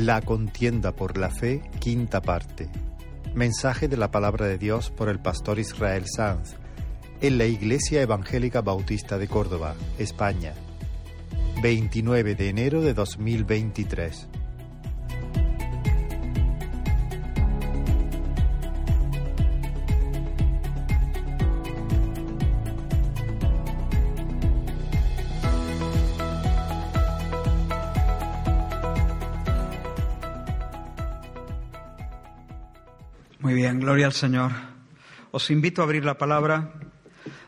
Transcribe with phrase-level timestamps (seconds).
[0.00, 2.70] La contienda por la fe, quinta parte.
[3.34, 6.54] Mensaje de la palabra de Dios por el pastor Israel Sanz
[7.20, 10.54] en la Iglesia Evangélica Bautista de Córdoba, España.
[11.60, 14.26] 29 de enero de 2023.
[33.80, 34.52] Gloria al Señor.
[35.30, 36.74] Os invito a abrir la palabra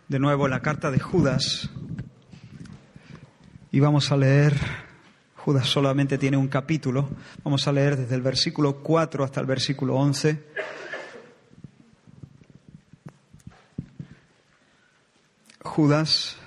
[0.09, 1.69] de nuevo en la carta de Judas
[3.71, 4.55] y vamos a leer,
[5.37, 7.11] Judas solamente tiene un capítulo,
[7.45, 10.43] vamos a leer desde el versículo 4 hasta el versículo 11.
[15.65, 16.39] Judas,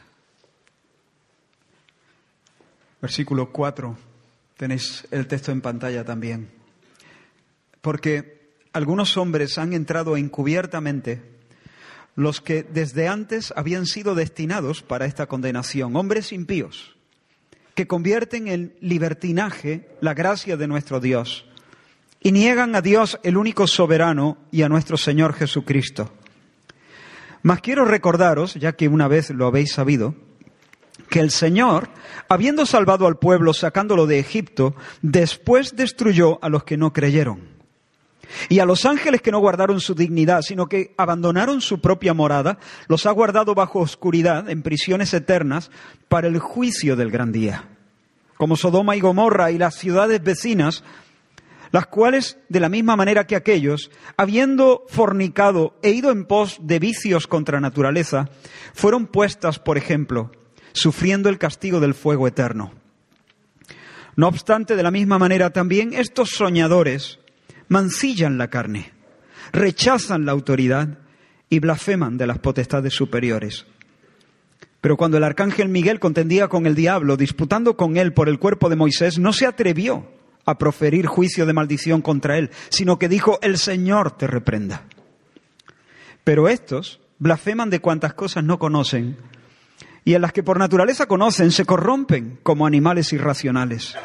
[2.99, 3.95] versículo 4,
[4.57, 6.49] tenéis el texto en pantalla también.
[7.81, 8.34] Porque
[8.75, 11.21] algunos hombres han entrado encubiertamente,
[12.13, 16.97] los que desde antes habían sido destinados para esta condenación, hombres impíos,
[17.73, 21.45] que convierten en libertinaje la gracia de nuestro Dios
[22.19, 26.11] y niegan a Dios el único soberano y a nuestro Señor Jesucristo.
[27.43, 30.15] Mas quiero recordaros, ya que una vez lo habéis sabido,
[31.09, 31.87] que el Señor,
[32.27, 37.54] habiendo salvado al pueblo sacándolo de Egipto, después destruyó a los que no creyeron.
[38.49, 42.57] Y a los ángeles que no guardaron su dignidad, sino que abandonaron su propia morada,
[42.87, 45.71] los ha guardado bajo oscuridad, en prisiones eternas,
[46.07, 47.69] para el juicio del gran día.
[48.37, 50.83] Como Sodoma y Gomorra y las ciudades vecinas,
[51.71, 56.79] las cuales, de la misma manera que aquellos, habiendo fornicado e ido en pos de
[56.79, 58.29] vicios contra naturaleza,
[58.73, 60.31] fueron puestas, por ejemplo,
[60.73, 62.71] sufriendo el castigo del fuego eterno.
[64.15, 67.19] No obstante, de la misma manera también estos soñadores,
[67.67, 68.91] mancillan la carne,
[69.51, 70.99] rechazan la autoridad
[71.49, 73.65] y blasfeman de las potestades superiores.
[74.81, 78.69] Pero cuando el arcángel Miguel contendía con el diablo, disputando con él por el cuerpo
[78.69, 80.07] de Moisés, no se atrevió
[80.45, 84.83] a proferir juicio de maldición contra él, sino que dijo, el Señor te reprenda.
[86.23, 89.17] Pero estos blasfeman de cuantas cosas no conocen
[90.03, 93.95] y en las que por naturaleza conocen se corrompen como animales irracionales.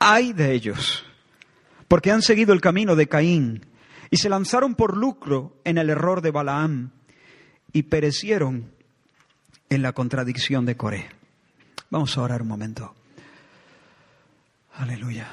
[0.00, 1.04] Hay de ellos
[1.90, 3.66] porque han seguido el camino de Caín
[4.10, 6.92] y se lanzaron por lucro en el error de Balaam
[7.72, 8.70] y perecieron
[9.68, 11.08] en la contradicción de Coré.
[11.90, 12.94] Vamos a orar un momento.
[14.74, 15.28] Aleluya.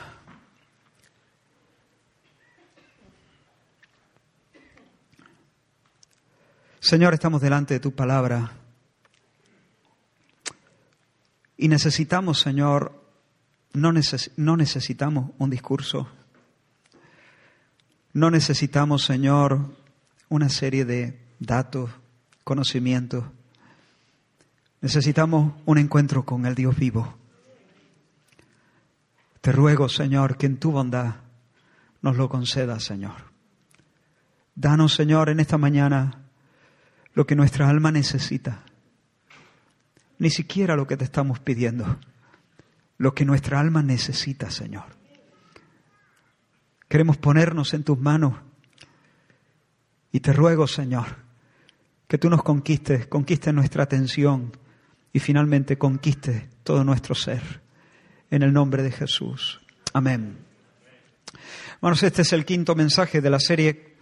[6.79, 8.51] Señor, estamos delante de tu palabra
[11.56, 13.00] y necesitamos, Señor,
[13.74, 13.94] no,
[14.38, 16.16] no necesitamos un discurso,
[18.17, 19.75] no necesitamos, Señor,
[20.28, 21.91] una serie de datos,
[22.44, 23.23] conocimientos.
[24.81, 27.16] Necesitamos un encuentro con el Dios vivo.
[29.39, 31.17] Te ruego, Señor, que en tu bondad
[32.01, 33.31] nos lo concedas, Señor.
[34.56, 36.23] Danos, Señor, en esta mañana
[37.13, 38.63] lo que nuestra alma necesita.
[40.17, 42.00] Ni siquiera lo que te estamos pidiendo,
[42.97, 44.96] lo que nuestra alma necesita, Señor.
[46.87, 48.33] Queremos ponernos en tus manos
[50.11, 51.17] y te ruego, Señor,
[52.07, 54.55] que tú nos conquistes, conquistes nuestra atención
[55.11, 57.61] y finalmente conquistes todo nuestro ser.
[58.29, 59.61] En el nombre de Jesús.
[59.93, 60.37] Amén.
[61.81, 63.95] Bueno, este es el quinto mensaje de la serie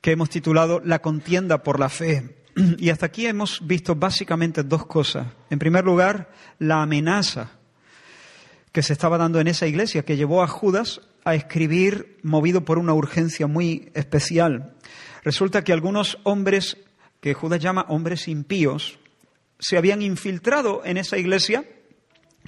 [0.00, 2.36] que hemos titulado La contienda por la fe.
[2.78, 5.26] Y hasta aquí hemos visto básicamente dos cosas.
[5.50, 7.52] En primer lugar, la amenaza
[8.72, 11.00] que se estaba dando en esa iglesia que llevó a Judas
[11.30, 14.74] a escribir movido por una urgencia muy especial.
[15.22, 16.76] Resulta que algunos hombres,
[17.20, 18.98] que Judas llama hombres impíos,
[19.58, 21.64] se habían infiltrado en esa iglesia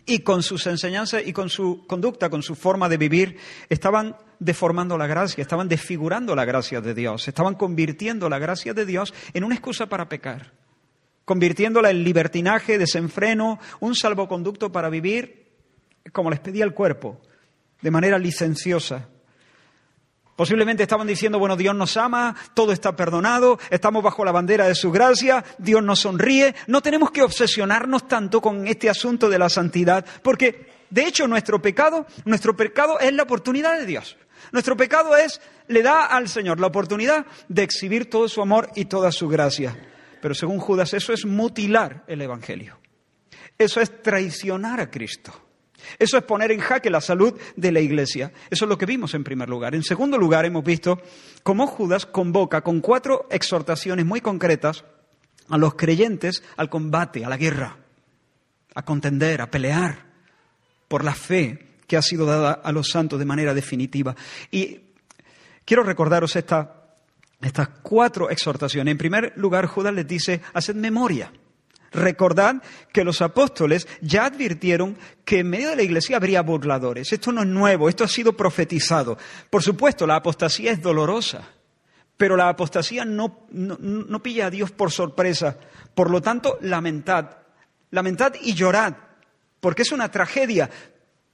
[0.06, 3.36] y con sus enseñanzas y con su conducta, con su forma de vivir,
[3.68, 8.86] estaban deformando la gracia, estaban desfigurando la gracia de Dios, estaban convirtiendo la gracia de
[8.86, 10.52] Dios en una excusa para pecar,
[11.24, 15.42] convirtiéndola en libertinaje, desenfreno, un salvoconducto para vivir
[16.10, 17.20] como les pedía el cuerpo,
[17.82, 19.08] de manera licenciosa.
[20.36, 24.74] Posiblemente estaban diciendo, bueno, Dios nos ama, todo está perdonado, estamos bajo la bandera de
[24.74, 29.50] su gracia, Dios nos sonríe, no tenemos que obsesionarnos tanto con este asunto de la
[29.50, 34.16] santidad, porque de hecho nuestro pecado, nuestro pecado es la oportunidad de Dios.
[34.52, 38.86] Nuestro pecado es, le da al Señor la oportunidad de exhibir todo su amor y
[38.86, 39.76] toda su gracia.
[40.20, 42.78] Pero según Judas, eso es mutilar el Evangelio.
[43.58, 45.32] Eso es traicionar a Cristo.
[45.98, 48.32] Eso es poner en jaque la salud de la iglesia.
[48.50, 49.74] Eso es lo que vimos en primer lugar.
[49.74, 51.00] En segundo lugar, hemos visto
[51.42, 54.84] cómo Judas convoca con cuatro exhortaciones muy concretas
[55.48, 57.76] a los creyentes al combate, a la guerra,
[58.74, 60.06] a contender, a pelear
[60.88, 64.14] por la fe que ha sido dada a los santos de manera definitiva.
[64.50, 64.80] Y
[65.64, 66.68] quiero recordaros estas
[67.82, 68.92] cuatro exhortaciones.
[68.92, 71.32] En primer lugar, Judas les dice, haced memoria.
[71.92, 72.62] Recordad
[72.92, 77.12] que los apóstoles ya advirtieron que en medio de la iglesia habría burladores.
[77.12, 79.18] Esto no es nuevo, esto ha sido profetizado.
[79.50, 81.42] Por supuesto, la apostasía es dolorosa,
[82.16, 85.56] pero la apostasía no, no pilla a Dios por sorpresa.
[85.94, 87.30] Por lo tanto, lamentad,
[87.90, 88.94] lamentad y llorad,
[89.60, 90.70] porque es una tragedia,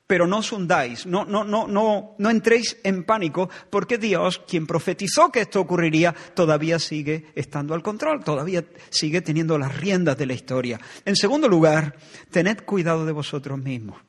[0.08, 4.66] pero no os hundáis, no, no, no, no, no entréis en pánico, porque Dios, quien
[4.66, 10.24] profetizó que esto ocurriría, todavía sigue estando al control, todavía sigue teniendo las riendas de
[10.24, 10.80] la historia.
[11.04, 11.94] En segundo lugar,
[12.30, 14.00] tened cuidado de vosotros mismos.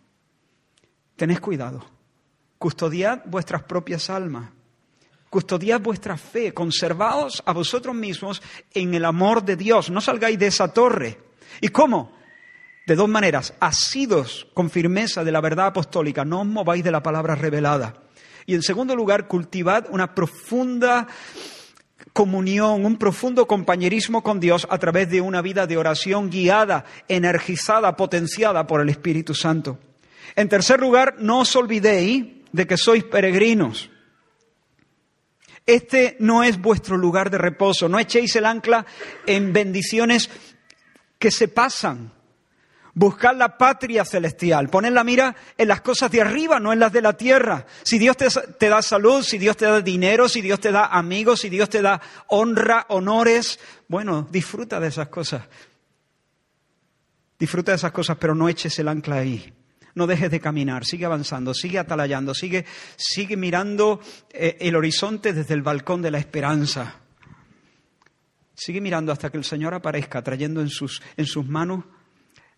[1.17, 1.85] Tened cuidado.
[2.57, 4.51] Custodiad vuestras propias almas.
[5.29, 6.53] Custodiad vuestra fe.
[6.53, 8.41] Conservaos a vosotros mismos
[8.73, 9.89] en el amor de Dios.
[9.89, 11.19] No salgáis de esa torre.
[11.59, 12.18] ¿Y cómo?
[12.89, 17.03] De dos maneras, asidos con firmeza de la verdad apostólica, no os mováis de la
[17.03, 17.93] palabra revelada.
[18.47, 21.05] Y en segundo lugar, cultivad una profunda
[22.13, 27.95] comunión, un profundo compañerismo con Dios a través de una vida de oración guiada, energizada,
[27.95, 29.77] potenciada por el Espíritu Santo.
[30.35, 33.91] En tercer lugar, no os olvidéis de que sois peregrinos.
[35.63, 37.87] Este no es vuestro lugar de reposo.
[37.87, 38.87] No echéis el ancla
[39.27, 40.31] en bendiciones
[41.19, 42.17] que se pasan,
[42.93, 46.91] Buscar la patria celestial, poner la mira en las cosas de arriba, no en las
[46.91, 47.65] de la tierra.
[47.83, 51.41] Si Dios te, da salud, si Dios te da dinero, si Dios te da amigos,
[51.41, 55.43] si Dios te da honra, honores, bueno, disfruta de esas cosas.
[57.37, 59.53] Disfruta de esas cosas, pero no eches el ancla ahí.
[59.93, 62.65] No dejes de caminar, sigue avanzando, sigue atalayando, sigue,
[62.95, 64.01] sigue mirando
[64.31, 66.95] eh, el horizonte desde el balcón de la esperanza.
[68.55, 71.85] Sigue mirando hasta que el Señor aparezca trayendo en sus, en sus manos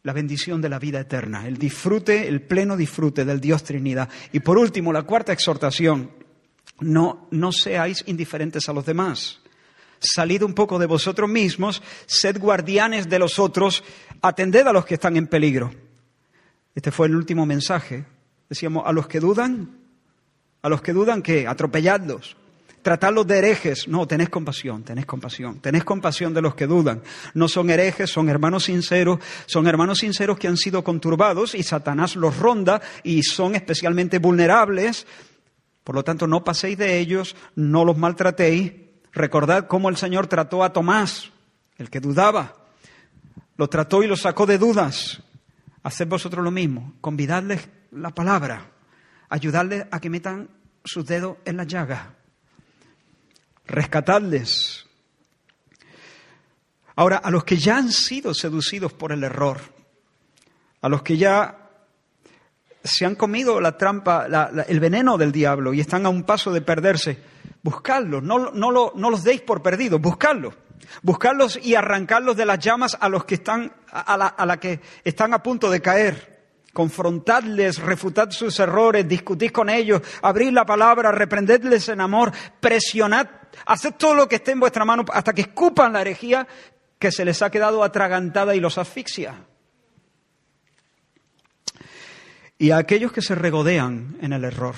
[0.04, 4.10] la bendición de la vida eterna, el disfrute, el pleno disfrute del Dios Trinidad.
[4.32, 6.12] Y por último, la cuarta exhortación,
[6.80, 9.40] no, no seáis indiferentes a los demás.
[10.00, 13.84] Salid un poco de vosotros mismos, sed guardianes de los otros,
[14.22, 15.72] atended a los que están en peligro.
[16.74, 18.06] Este fue el último mensaje.
[18.50, 19.78] Decíamos, a los que dudan,
[20.64, 22.36] a los que dudan que atropelladlos,
[22.82, 23.88] tratarlos de herejes.
[23.88, 25.60] No, tenés compasión, tenés compasión.
[25.60, 27.02] Tenés compasión de los que dudan.
[27.34, 29.20] No son herejes, son hermanos sinceros.
[29.46, 35.06] Son hermanos sinceros que han sido conturbados y Satanás los ronda y son especialmente vulnerables.
[35.84, 38.74] Por lo tanto, no paséis de ellos, no los maltratéis.
[39.14, 41.32] Recordad cómo el Señor trató a Tomás,
[41.78, 42.56] el que dudaba.
[43.58, 45.22] Lo trató y lo sacó de dudas.
[45.84, 46.94] Haced vosotros lo mismo.
[47.02, 48.72] Convidadles la palabra.
[49.30, 50.50] Ayudadles a que metan
[50.84, 52.16] sus dedos en la llaga
[53.72, 54.86] rescatadles.
[56.96, 59.60] Ahora, a los que ya han sido seducidos por el error,
[60.82, 61.70] a los que ya
[62.84, 64.28] se han comido la trampa,
[64.68, 67.18] el veneno del diablo y están a un paso de perderse,
[67.64, 70.54] buscadlos, no, no, no los deis por perdidos, buscadlos.
[71.04, 74.82] Buscarlos y arrancarlos de las llamas a los que están, a la, a la que
[75.06, 76.41] están a punto de caer
[76.74, 83.28] confrontadles, refutad sus errores, discutid con ellos, abrid la palabra, reprendedles en amor, presionad,
[83.66, 86.48] haced todo lo que esté en vuestra mano hasta que escupan la herejía
[86.98, 89.46] que se les ha quedado atragantada y los asfixia.
[92.58, 94.76] Y a aquellos que se regodean en el error,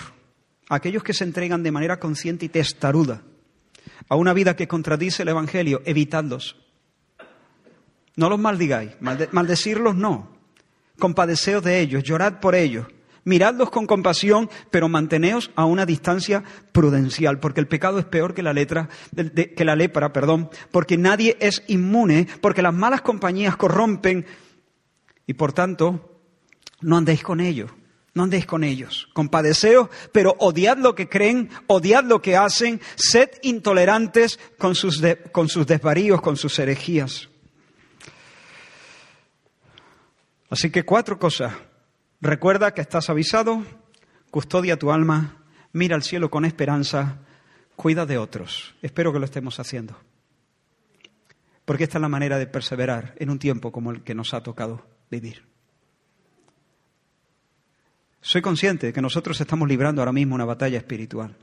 [0.70, 3.22] a aquellos que se entregan de manera consciente y testaruda
[4.08, 6.56] a una vida que contradice el Evangelio, evitadlos.
[8.16, 10.33] No los maldigáis, maldecirlos no,
[11.00, 12.88] compadeceos de ellos, llorad por ellos,
[13.24, 18.44] miradlos con compasión, pero manteneos a una distancia prudencial, porque el pecado es peor que
[18.44, 18.90] la letra,
[19.56, 24.26] que la lepra, perdón, porque nadie es inmune, porque las malas compañías corrompen
[25.26, 26.20] y por tanto
[26.82, 27.72] no andéis con ellos.
[28.16, 33.30] No andéis con ellos, compadeceos, pero odiad lo que creen, odiad lo que hacen, sed
[33.42, 37.30] intolerantes con sus, con sus desvaríos, con sus herejías.
[40.54, 41.52] Así que cuatro cosas.
[42.22, 43.66] Recuerda que estás avisado,
[44.30, 47.22] custodia tu alma, mira al cielo con esperanza,
[47.76, 48.76] cuida de otros.
[48.84, 50.00] Espero que lo estemos haciendo.
[51.66, 54.44] Porque esta es la manera de perseverar en un tiempo como el que nos ha
[54.44, 55.44] tocado vivir.
[58.22, 61.36] Soy consciente de que nosotros estamos librando ahora mismo una batalla espiritual.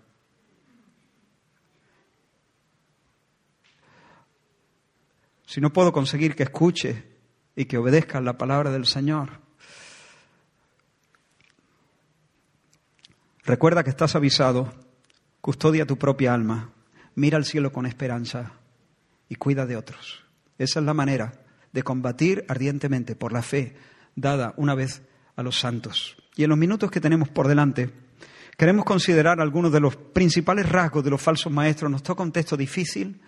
[5.47, 7.10] Si no puedo conseguir que escuche
[7.57, 9.41] y que obedezcan la palabra del Señor.
[13.45, 14.73] Recuerda que estás avisado,
[15.41, 16.71] custodia tu propia alma,
[17.15, 18.53] mira al cielo con esperanza
[19.29, 20.25] y cuida de otros.
[20.59, 21.33] Esa es la manera
[21.73, 23.77] de combatir ardientemente por la fe
[24.15, 25.03] dada una vez
[25.37, 26.17] a los santos.
[26.37, 27.91] Y en los minutos que tenemos por delante,
[28.57, 31.91] queremos considerar algunos de los principales rasgos de los falsos maestros.
[31.91, 33.21] Nos toca un texto difícil,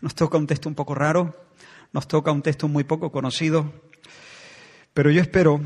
[0.00, 1.48] nos toca un texto un poco raro,
[1.92, 3.72] nos toca un texto muy poco conocido,
[4.94, 5.60] pero yo espero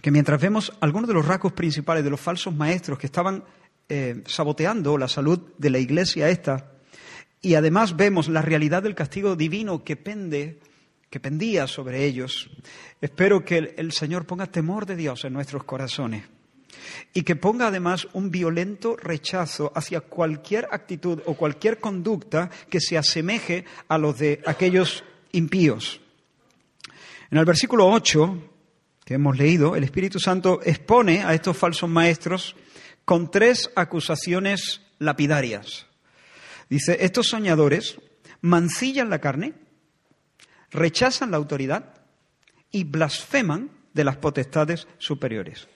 [0.00, 3.44] que mientras vemos algunos de los rasgos principales de los falsos maestros que estaban
[3.88, 6.72] eh, saboteando la salud de la iglesia esta,
[7.42, 10.60] y además vemos la realidad del castigo divino que pende,
[11.08, 12.50] que pendía sobre ellos,
[13.00, 16.24] espero que el Señor ponga temor de Dios en nuestros corazones
[17.12, 22.96] y que ponga además un violento rechazo hacia cualquier actitud o cualquier conducta que se
[22.96, 26.00] asemeje a los de aquellos impíos.
[27.30, 28.50] En el versículo 8
[29.04, 32.56] que hemos leído, el Espíritu Santo expone a estos falsos maestros
[33.04, 35.86] con tres acusaciones lapidarias.
[36.68, 37.98] Dice, estos soñadores
[38.40, 39.54] mancillan la carne,
[40.70, 41.94] rechazan la autoridad
[42.70, 45.68] y blasfeman de las potestades superiores.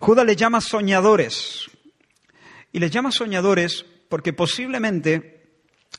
[0.00, 1.70] Judas les llama soñadores.
[2.72, 5.48] Y les llama soñadores porque posiblemente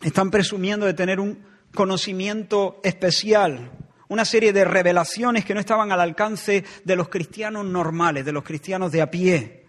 [0.01, 1.43] están presumiendo de tener un
[1.73, 3.71] conocimiento especial,
[4.09, 8.43] una serie de revelaciones que no estaban al alcance de los cristianos normales, de los
[8.43, 9.67] cristianos de a pie.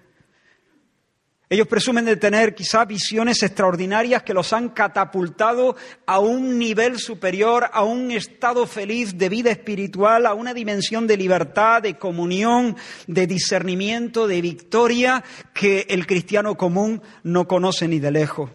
[1.51, 7.71] Ellos presumen de tener quizá visiones extraordinarias que los han catapultado a un nivel superior,
[7.73, 12.77] a un estado feliz de vida espiritual, a una dimensión de libertad, de comunión,
[13.07, 15.25] de discernimiento, de victoria
[15.55, 18.51] que el cristiano común no conoce ni de lejos.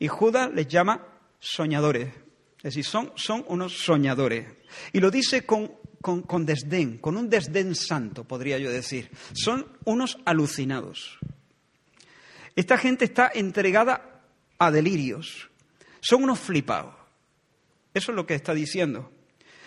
[0.00, 1.06] Y Judas les llama
[1.38, 2.21] soñadores.
[2.62, 4.46] Es decir, son, son unos soñadores.
[4.92, 9.10] Y lo dice con, con, con desdén, con un desdén santo, podría yo decir.
[9.32, 11.18] Son unos alucinados.
[12.54, 14.22] Esta gente está entregada
[14.58, 15.50] a delirios.
[16.00, 16.94] Son unos flipados.
[17.94, 19.10] Eso es lo que está diciendo.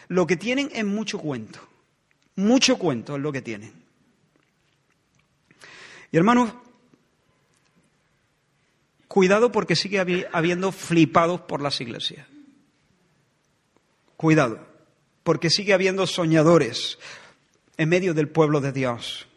[0.08, 1.60] Lo que tienen es mucho cuento.
[2.38, 3.74] Mucho cuento es lo que tienen.
[6.12, 6.54] Y hermanos,
[9.10, 12.26] cuidado porque sigue habiendo flipados por las iglesias.
[14.26, 14.58] Cuidado,
[15.22, 16.98] porque sigue habiendo soñadores
[17.78, 19.28] en medio del pueblo de Dios.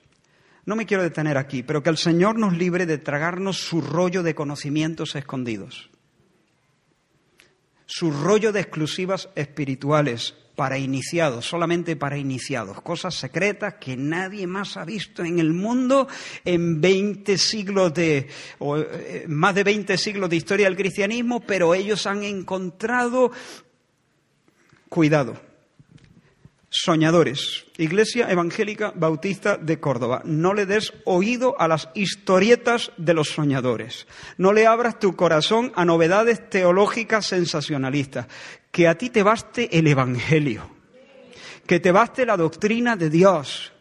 [0.64, 4.22] No me quiero detener aquí, pero que el Señor nos libre de tragarnos su rollo
[4.22, 5.90] de conocimientos escondidos,
[7.84, 14.78] su rollo de exclusivas espirituales para iniciados, solamente para iniciados, cosas secretas que nadie más
[14.78, 16.08] ha visto en el mundo
[16.46, 18.26] en 20 siglos de,
[18.58, 23.30] eh, más de 20 siglos de historia del cristianismo, pero ellos han encontrado,
[24.88, 25.36] cuidado,
[26.70, 27.66] soñadores.
[27.76, 34.06] Iglesia Evangélica Bautista de Córdoba, no le des oído a las historietas de los soñadores.
[34.36, 38.26] No le abras tu corazón a novedades teológicas sensacionalistas.
[38.70, 40.68] Que a ti te baste el Evangelio.
[41.66, 43.72] Que te baste la doctrina de Dios.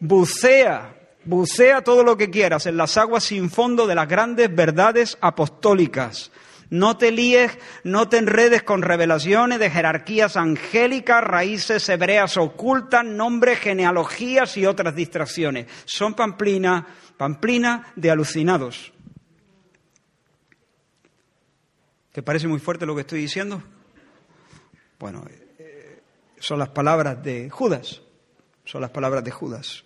[0.00, 5.18] Bucea, bucea todo lo que quieras en las aguas sin fondo de las grandes verdades
[5.20, 6.30] apostólicas
[6.70, 13.58] no te líes, no te enredes con revelaciones de jerarquías angélicas, raíces hebreas ocultas, nombres,
[13.58, 15.66] genealogías y otras distracciones.
[15.86, 18.92] Son pamplina, pamplina de alucinados.
[22.12, 23.62] ¿Te parece muy fuerte lo que estoy diciendo?
[24.98, 25.24] Bueno,
[25.58, 26.02] eh,
[26.38, 28.02] son las palabras de Judas,
[28.64, 29.84] son las palabras de Judas.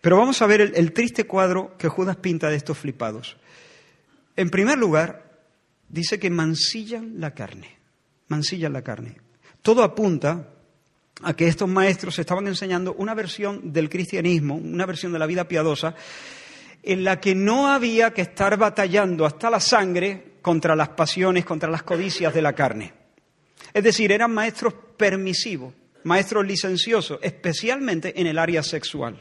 [0.00, 3.36] Pero vamos a ver el, el triste cuadro que Judas pinta de estos flipados.
[4.36, 5.27] En primer lugar,
[5.88, 7.78] dice que mancillan la carne,
[8.28, 9.16] mancillan la carne.
[9.62, 10.50] Todo apunta
[11.22, 15.48] a que estos maestros estaban enseñando una versión del cristianismo, una versión de la vida
[15.48, 15.94] piadosa,
[16.82, 21.70] en la que no había que estar batallando hasta la sangre contra las pasiones, contra
[21.70, 22.94] las codicias de la carne.
[23.74, 29.18] Es decir, eran maestros permisivos, maestros licenciosos, especialmente en el área sexual.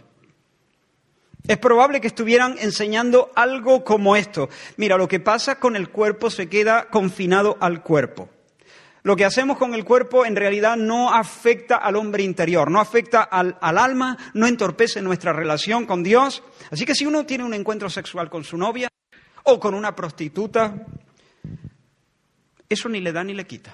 [1.47, 4.49] Es probable que estuvieran enseñando algo como esto.
[4.75, 8.29] Mira, lo que pasa con el cuerpo se queda confinado al cuerpo.
[9.03, 13.23] Lo que hacemos con el cuerpo en realidad no afecta al hombre interior, no afecta
[13.23, 16.43] al, alma, no entorpece nuestra relación con Dios.
[16.69, 18.89] Así que si uno tiene un encuentro sexual con su novia
[19.43, 20.85] o con una prostituta,
[22.67, 23.73] eso ni le da ni le quita.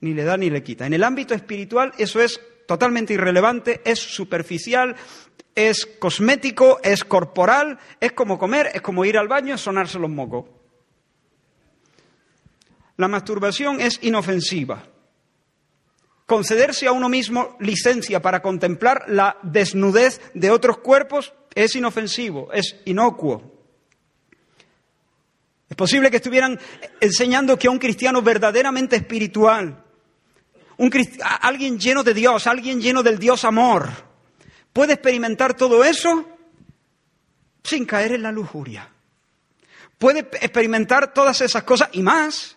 [0.00, 0.84] Ni le da ni le quita.
[0.84, 4.94] En el ámbito espiritual eso es totalmente irrelevante, es superficial,
[5.58, 10.08] es cosmético, es corporal, es como comer, es como ir al baño y sonarse los
[10.08, 10.44] mocos.
[12.96, 14.84] La masturbación es inofensiva.
[16.26, 22.76] concederse a uno mismo licencia para contemplar la desnudez de otros cuerpos es inofensivo, es
[22.84, 23.42] inocuo.
[25.68, 26.58] Es posible que estuvieran
[27.00, 29.82] enseñando que a un cristiano verdaderamente espiritual,
[30.76, 30.90] un
[31.40, 34.07] alguien lleno de Dios, alguien lleno del Dios amor,
[34.78, 36.24] puede experimentar todo eso
[37.64, 38.88] sin caer en la lujuria.
[39.98, 42.54] Puede experimentar todas esas cosas y más.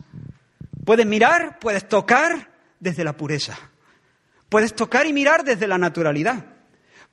[0.85, 3.57] Puedes mirar, puedes tocar desde la pureza.
[4.49, 6.45] Puedes tocar y mirar desde la naturalidad.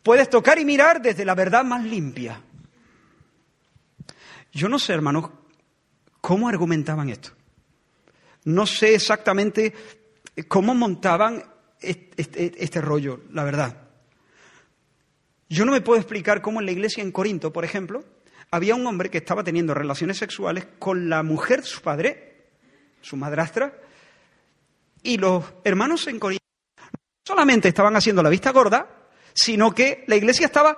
[0.02, 2.42] Puedes tocar y mirar desde la verdad más limpia.
[4.52, 5.30] Yo no sé, hermanos,
[6.20, 7.30] cómo argumentaban esto.
[8.44, 9.72] No sé exactamente
[10.48, 11.42] cómo montaban
[11.80, 13.88] este, este, rollo, la verdad.
[15.48, 18.04] Yo no me puedo explicar cómo en la iglesia en Corinto, por ejemplo,
[18.50, 22.46] había un hombre que estaba teniendo relaciones sexuales con la mujer, su padre,
[23.00, 23.72] su madrastra,
[25.02, 26.44] y los hermanos en Corinto
[26.80, 28.88] no solamente estaban haciendo la vista gorda,
[29.32, 30.76] sino que la iglesia estaba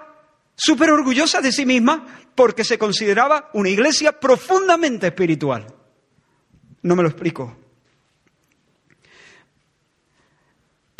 [0.54, 5.66] súper orgullosa de sí misma porque se consideraba una iglesia profundamente espiritual.
[6.82, 7.56] No me lo explico.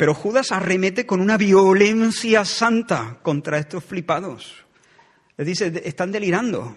[0.01, 4.65] Pero Judas arremete con una violencia santa contra estos flipados.
[5.37, 6.75] Les dice, están delirando.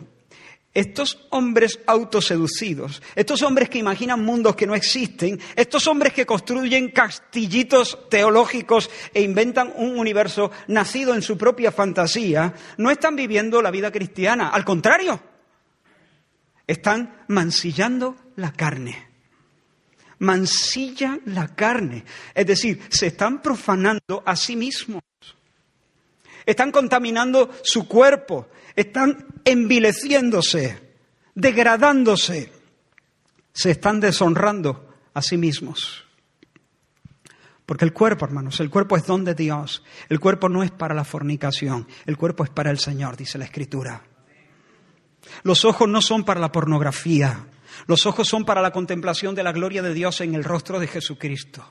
[0.74, 6.90] Estos hombres autoseducidos, estos hombres que imaginan mundos que no existen, estos hombres que construyen
[6.90, 13.70] castillitos teológicos e inventan un universo nacido en su propia fantasía, no están viviendo la
[13.70, 14.50] vida cristiana.
[14.50, 15.18] Al contrario,
[16.66, 19.13] están mancillando la carne.
[20.18, 22.04] Mancillan la carne.
[22.34, 25.02] Es decir, se están profanando a sí mismos.
[26.46, 30.78] Están contaminando su cuerpo, están envileciéndose,
[31.34, 32.52] degradándose,
[33.52, 36.04] se están deshonrando a sí mismos.
[37.66, 39.82] Porque el cuerpo, hermanos, el cuerpo es don de Dios.
[40.08, 43.46] El cuerpo no es para la fornicación, el cuerpo es para el Señor, dice la
[43.46, 44.02] Escritura.
[45.42, 47.46] Los ojos no son para la pornografía,
[47.86, 50.86] los ojos son para la contemplación de la gloria de Dios en el rostro de
[50.86, 51.64] Jesucristo.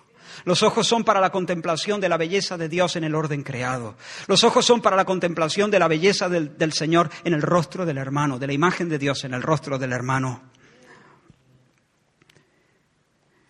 [0.45, 3.95] Los ojos son para la contemplación de la belleza de Dios en el orden creado.
[4.27, 7.97] Los ojos son para la contemplación de la belleza del, Señor en el rostro del
[7.97, 10.43] hermano, de la imagen de Dios en el rostro del hermano.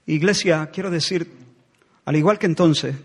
[0.05, 1.31] Iglesia, quiero decir,
[2.05, 2.95] al igual que entonces,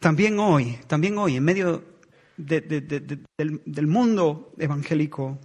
[0.00, 1.84] también hoy, también hoy, en medio
[2.36, 5.38] del mundo evangélico,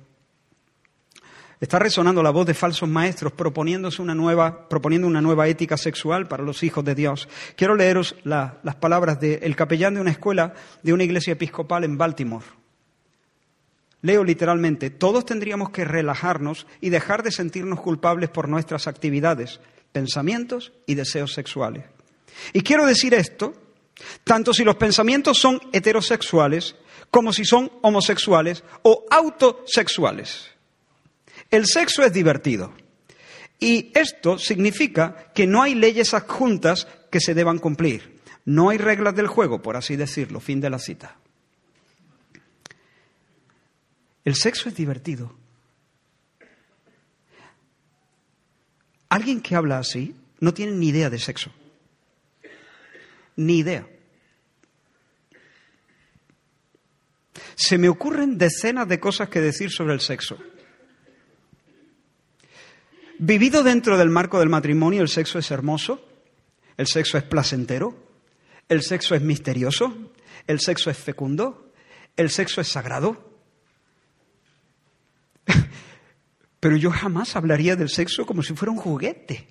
[1.59, 6.27] Está resonando la voz de falsos maestros proponiéndose una nueva, proponiendo una nueva ética sexual
[6.27, 7.27] para los hijos de Dios.
[7.55, 12.45] Quiero leeros las palabras del capellán de una escuela de una iglesia episcopal en Baltimore.
[14.03, 19.59] Leo literalmente, todos tendríamos que relajarnos y dejar de sentirnos culpables por nuestras actividades,
[19.91, 21.85] pensamientos y deseos sexuales.
[22.53, 23.53] Y quiero decir esto,
[24.23, 26.75] tanto si los pensamientos son heterosexuales
[27.09, 30.56] como si son homosexuales o autosexuales.
[31.49, 32.73] El sexo es divertido.
[33.59, 38.19] Y esto significa que no hay leyes adjuntas que se deban cumplir.
[38.45, 40.39] No hay reglas del juego, por así decirlo.
[40.39, 41.17] Fin de la cita.
[44.23, 45.35] El sexo es divertido.
[49.09, 51.51] Alguien que habla así no tiene ni idea de sexo.
[53.37, 53.87] Ni idea.
[57.55, 60.37] Se me ocurren decenas de cosas que decir sobre el sexo.
[63.19, 66.05] Vivido dentro del marco del matrimonio, el sexo es hermoso,
[66.77, 67.95] el sexo es placentero,
[68.69, 70.11] el sexo es misterioso,
[70.45, 71.73] el sexo es fecundo,
[72.15, 73.39] el sexo es sagrado.
[76.59, 79.47] Pero yo jamás hablaría del sexo como si fuera un juguete,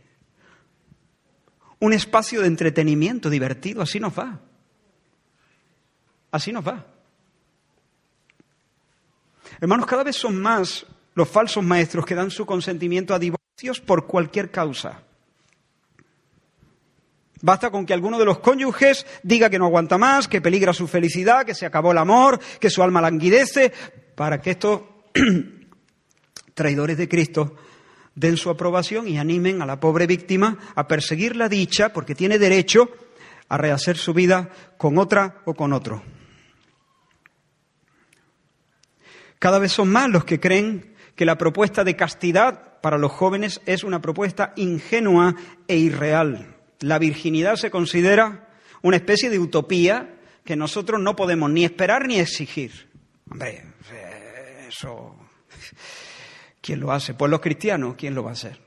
[1.81, 4.41] un espacio de entretenimiento divertido, así nos va.
[6.31, 6.87] Así nos va.
[9.61, 13.19] Hermanos, cada vez son más los falsos maestros que dan su consentimiento a
[13.59, 15.03] divorcio por cualquier causa.
[17.41, 20.87] Basta con que alguno de los cónyuges diga que no aguanta más, que peligra su
[20.87, 23.73] felicidad, que se acabó el amor, que su alma languidece,
[24.15, 24.83] para que estos
[26.55, 27.57] traidores de Cristo
[28.15, 32.39] den su aprobación y animen a la pobre víctima a perseguir la dicha, porque tiene
[32.39, 32.91] derecho
[33.49, 36.03] a rehacer su vida con otra o con otro.
[39.39, 43.61] Cada vez son más los que creen que la propuesta de castidad para los jóvenes
[43.67, 45.35] es una propuesta ingenua
[45.67, 46.55] e irreal.
[46.79, 48.49] La virginidad se considera
[48.81, 52.89] una especie de utopía que nosotros no podemos ni esperar ni exigir.
[53.29, 53.65] Hombre,
[54.69, 55.17] eso.
[56.61, 57.15] ¿Quién lo hace?
[57.15, 58.61] Pues los cristianos, ¿quién lo va a hacer?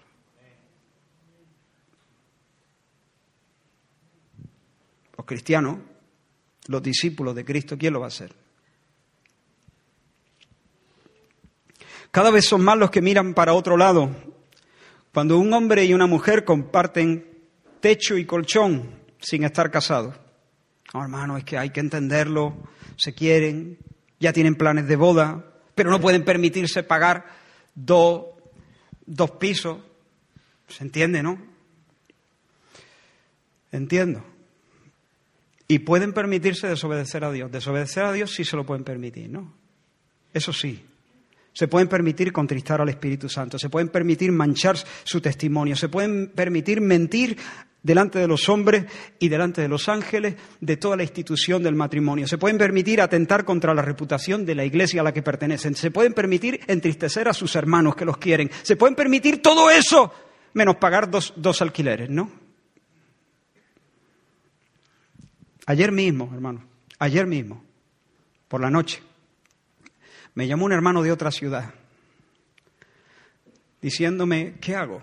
[5.26, 5.78] cristianos,
[6.68, 8.34] los discípulos de Cristo, ¿quién lo va a hacer?
[12.12, 14.10] Cada vez son más los que miran para otro lado.
[15.14, 17.28] Cuando un hombre y una mujer comparten
[17.80, 20.16] techo y colchón sin estar casados.
[20.94, 22.56] Oh, hermano, es que hay que entenderlo,
[22.98, 23.78] se quieren,
[24.20, 25.46] ya tienen planes de boda,
[25.76, 27.26] pero no pueden permitirse pagar
[27.76, 28.26] dos,
[29.06, 29.78] dos pisos.
[30.68, 31.40] ¿Se entiende, no?
[33.72, 34.24] Entiendo.
[35.68, 37.52] Y pueden permitirse desobedecer a Dios.
[37.52, 39.54] Desobedecer a Dios sí se lo pueden permitir, ¿no?
[40.34, 40.89] Eso sí.
[41.60, 46.30] Se pueden permitir contristar al Espíritu Santo, se pueden permitir manchar su testimonio, se pueden
[46.30, 47.36] permitir mentir
[47.84, 48.86] delante de los hombres
[49.20, 52.30] y delante de los ángeles de toda la institución del matrimonio.
[52.30, 55.76] Se pueden permitir atentar contra la reputación de la iglesia a la que pertenecen.
[55.76, 58.50] Se pueden permitir entristecer a sus hermanos que los quieren.
[58.62, 60.14] Se pueden permitir todo eso
[60.54, 62.32] menos pagar dos, dos alquileres, ¿no?
[65.66, 66.64] Ayer mismo, hermano,
[67.00, 67.62] ayer mismo,
[68.48, 69.04] por la noche,
[70.40, 71.74] me llamó un hermano de otra ciudad
[73.82, 75.02] diciéndome, ¿qué hago?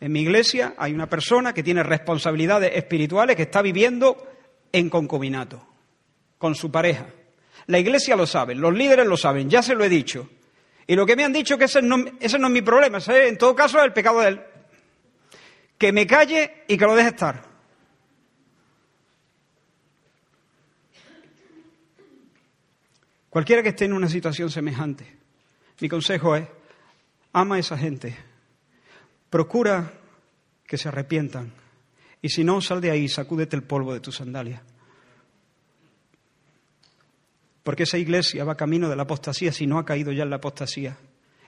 [0.00, 4.26] En mi iglesia hay una persona que tiene responsabilidades espirituales que está viviendo
[4.72, 5.62] en concubinato
[6.38, 7.04] con su pareja.
[7.66, 10.30] La iglesia lo sabe, los líderes lo saben, ya se lo he dicho.
[10.86, 13.54] Y lo que me han dicho que ese no, no es mi problema, en todo
[13.54, 14.40] caso es el pecado de él.
[15.76, 17.42] Que me calle y que lo deje estar.
[23.36, 25.04] Cualquiera que esté en una situación semejante,
[25.82, 26.48] mi consejo es,
[27.34, 28.16] ama a esa gente,
[29.28, 29.92] procura
[30.66, 31.52] que se arrepientan
[32.22, 34.62] y si no, sal de ahí, sacúdete el polvo de tus sandalias.
[37.62, 40.36] Porque esa iglesia va camino de la apostasía si no ha caído ya en la
[40.36, 40.96] apostasía.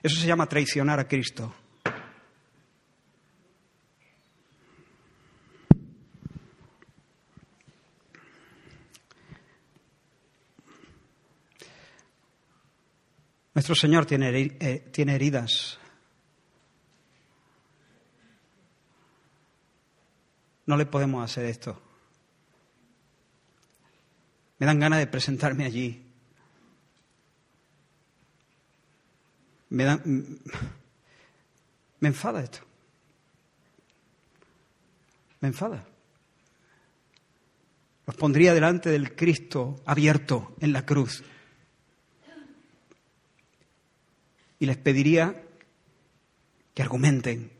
[0.03, 1.55] Eso se llama traicionar a Cristo.
[13.59, 15.77] Nuestro Señor tiene, eh, tiene heridas.
[20.65, 21.77] No le podemos hacer esto.
[24.59, 26.09] Me dan ganas de presentarme allí.
[29.71, 29.99] Me,
[31.99, 32.59] me enfada esto.
[35.41, 35.85] Me enfada.
[38.07, 41.25] Los pondría delante del Cristo abierto en la cruz.
[44.59, 45.43] Y les pediría
[46.73, 47.51] que argumenten,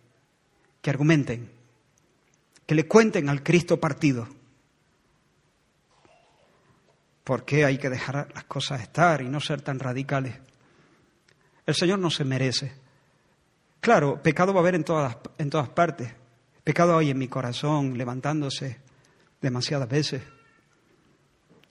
[0.81, 1.51] que argumenten,
[2.65, 4.27] que le cuenten al Cristo partido.
[7.23, 10.35] ¿Por qué hay que dejar las cosas estar y no ser tan radicales?
[11.65, 12.73] El Señor no se merece.
[13.79, 16.11] Claro, pecado va a haber en todas, en todas partes.
[16.63, 18.79] Pecado hay en mi corazón, levantándose
[19.41, 20.23] demasiadas veces.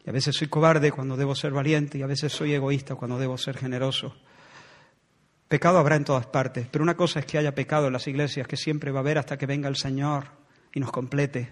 [0.05, 3.19] Y a veces soy cobarde cuando debo ser valiente y a veces soy egoísta cuando
[3.19, 4.17] debo ser generoso.
[5.48, 8.46] Pecado habrá en todas partes, pero una cosa es que haya pecado en las iglesias,
[8.46, 10.26] que siempre va a haber hasta que venga el Señor
[10.74, 11.50] y nos complete.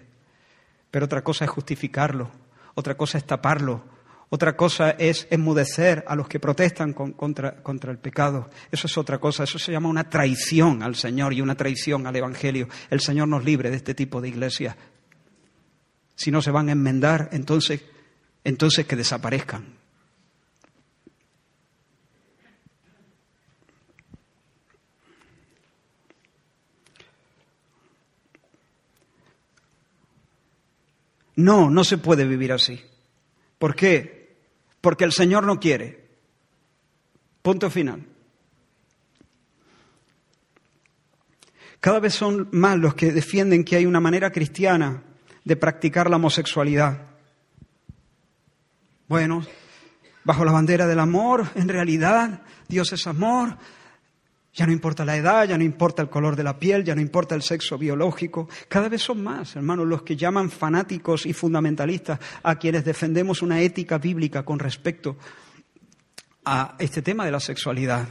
[0.91, 2.29] Pero otra cosa es justificarlo,
[2.75, 3.83] otra cosa es taparlo,
[4.29, 8.49] otra cosa es enmudecer a los que protestan contra, contra, el pecado.
[8.71, 12.15] Eso es otra cosa, eso se llama una traición al Señor y una traición al
[12.15, 12.67] Evangelio.
[12.89, 14.75] El Señor nos libre de este tipo de iglesias.
[16.15, 17.81] Si no se van a enmendar, entonces,
[18.43, 19.77] entonces que desaparezcan.
[31.37, 32.81] No, no se puede vivir así.
[33.57, 34.35] ¿Por qué?
[34.81, 36.07] Porque el Señor no quiere.
[37.41, 38.05] Punto final.
[41.79, 45.03] Cada vez son más los que defienden que hay una manera cristiana
[45.43, 47.05] de practicar la homosexualidad.
[49.07, 49.45] Bueno,
[50.23, 53.57] bajo la bandera del amor, en realidad Dios es amor,
[54.57, 57.01] ya no importa la edad, ya no importa el color de la piel, ya no
[57.01, 58.49] importa el sexo biológico.
[58.67, 63.61] Cada vez son más, hermanos, los que llaman fanáticos y fundamentalistas a quienes defendemos una
[63.61, 65.15] ética bíblica con respecto
[66.43, 68.09] a este tema de la sexualidad.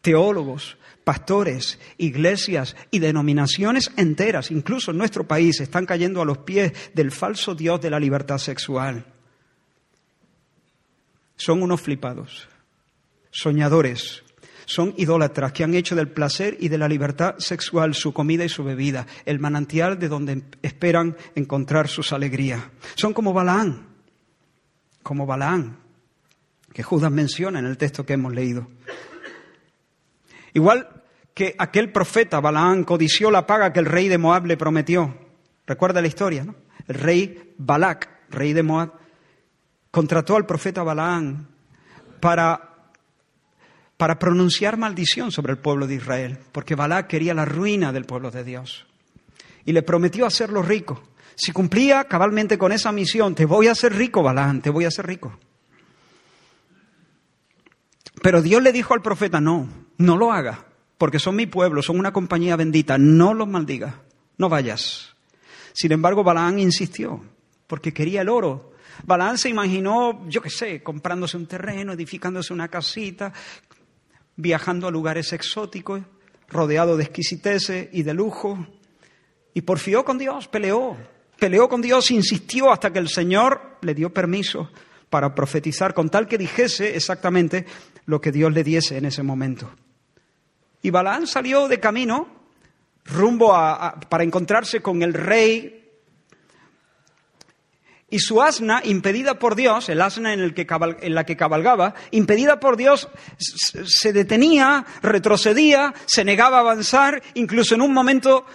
[0.00, 6.72] Teólogos, pastores, iglesias y denominaciones enteras, incluso en nuestro país, están cayendo a los pies
[6.94, 9.04] del falso Dios de la libertad sexual.
[11.36, 12.48] Son unos flipados,
[13.30, 14.22] soñadores,
[14.66, 18.48] son idólatras que han hecho del placer y de la libertad sexual su comida y
[18.50, 22.62] su bebida, el manantial de donde esperan encontrar sus alegrías.
[22.96, 23.86] Son como Balaán,
[25.02, 25.78] como Balaán,
[26.72, 28.68] que Judas menciona en el texto que hemos leído.
[30.52, 30.88] Igual
[31.32, 35.14] que aquel profeta Balaán codició la paga que el rey de Moab le prometió.
[35.66, 36.54] Recuerda la historia, ¿no?
[36.88, 38.92] el rey Balak, rey de Moab,
[39.90, 41.48] contrató al profeta Balaán
[42.20, 42.65] para,
[43.96, 48.30] para pronunciar maldición sobre el pueblo de Israel, porque Balak quería la ruina del pueblo
[48.30, 48.86] de Dios.
[49.64, 51.02] Y le prometió hacerlo rico.
[51.34, 54.88] Si cumplía cabalmente con esa misión, te voy a hacer rico, Balaán, te voy a
[54.88, 55.38] hacer rico.
[58.22, 60.66] Pero Dios le dijo al profeta, no, no lo haga,
[60.98, 64.02] porque son mi pueblo, son una compañía bendita, no los maldiga,
[64.38, 65.14] no vayas.
[65.72, 67.22] Sin embargo, Balaán insistió,
[67.66, 68.72] porque quería el oro.
[69.04, 73.32] Balaán se imaginó, yo qué sé, comprándose un terreno, edificándose una casita,
[74.36, 76.02] viajando a lugares exóticos,
[76.48, 78.66] rodeado de exquisiteces y de lujo,
[79.54, 80.96] y porfió con Dios, peleó,
[81.38, 84.70] peleó con Dios, insistió hasta que el Señor le dio permiso
[85.10, 87.64] para profetizar con tal que dijese exactamente
[88.04, 89.70] lo que Dios le diese en ese momento.
[90.82, 92.28] Y Balaán salió de camino
[93.04, 95.85] rumbo a, para encontrarse con el rey
[98.08, 100.66] y su asna, impedida por Dios, el asna en, el que
[101.00, 107.74] en la que cabalgaba, impedida por Dios, se detenía, retrocedía, se negaba a avanzar, incluso
[107.74, 108.46] en un momento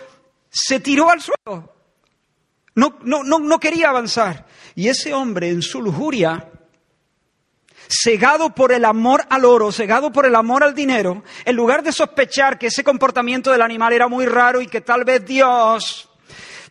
[0.49, 1.73] se tiró al suelo.
[2.75, 4.47] No, no, no, no quería avanzar.
[4.75, 6.47] Y ese hombre en su lujuria
[7.89, 11.91] cegado por el amor al oro, cegado por el amor al dinero, en lugar de
[11.91, 16.09] sospechar que ese comportamiento del animal era muy raro y que tal vez Dios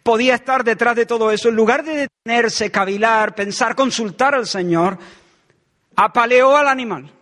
[0.02, 4.98] podía estar detrás de todo eso, en lugar de detenerse, cavilar, pensar, consultar al Señor,
[5.96, 7.12] apaleó al animal.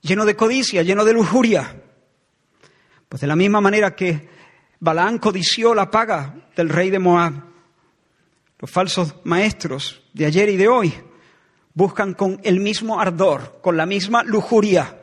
[0.00, 1.82] Lleno de codicia, lleno de lujuria.
[3.08, 4.28] Pues de la misma manera que
[4.80, 7.32] Balaán codició la paga del rey de Moab,
[8.58, 10.94] los falsos maestros de ayer y de hoy
[11.74, 14.97] buscan con el mismo ardor, con la misma lujuria,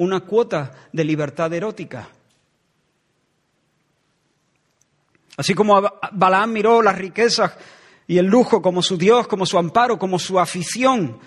[0.00, 2.08] una cuota de libertad erótica.
[5.36, 5.80] Así como
[6.12, 7.52] Balaam miró las riquezas
[8.06, 11.18] y el lujo como su Dios, como su amparo, como su afición,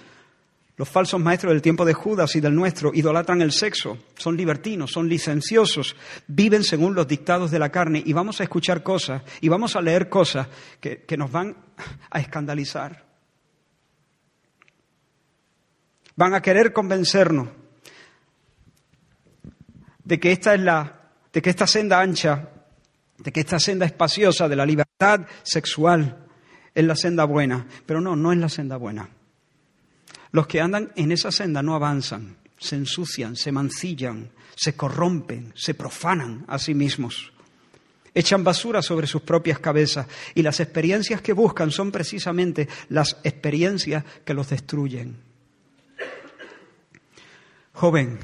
[0.76, 4.92] los falsos maestros del tiempo de Judas y del nuestro idolatran el sexo, son libertinos,
[4.92, 5.96] son licenciosos,
[6.28, 9.82] viven según los dictados de la carne y vamos a escuchar cosas y vamos a
[9.82, 10.48] leer cosas
[10.80, 11.56] que, nos van
[12.10, 13.06] a escandalizar.
[16.16, 17.63] Van a querer convencernos
[20.04, 22.50] de que esta es la, de que esta senda ancha,
[23.18, 26.26] de que esta senda espaciosa de la libertad sexual
[26.74, 29.10] es la senda buena, pero no, no es la senda buena.
[30.32, 35.74] Los que andan en esa senda no avanzan, se ensucian, se mancillan, se corrompen, se
[35.74, 37.32] profanan a sí mismos.
[38.16, 44.04] Echan basura sobre sus propias cabezas y las experiencias que buscan son precisamente las experiencias
[44.24, 45.18] que los destruyen.
[47.74, 48.20] Joven,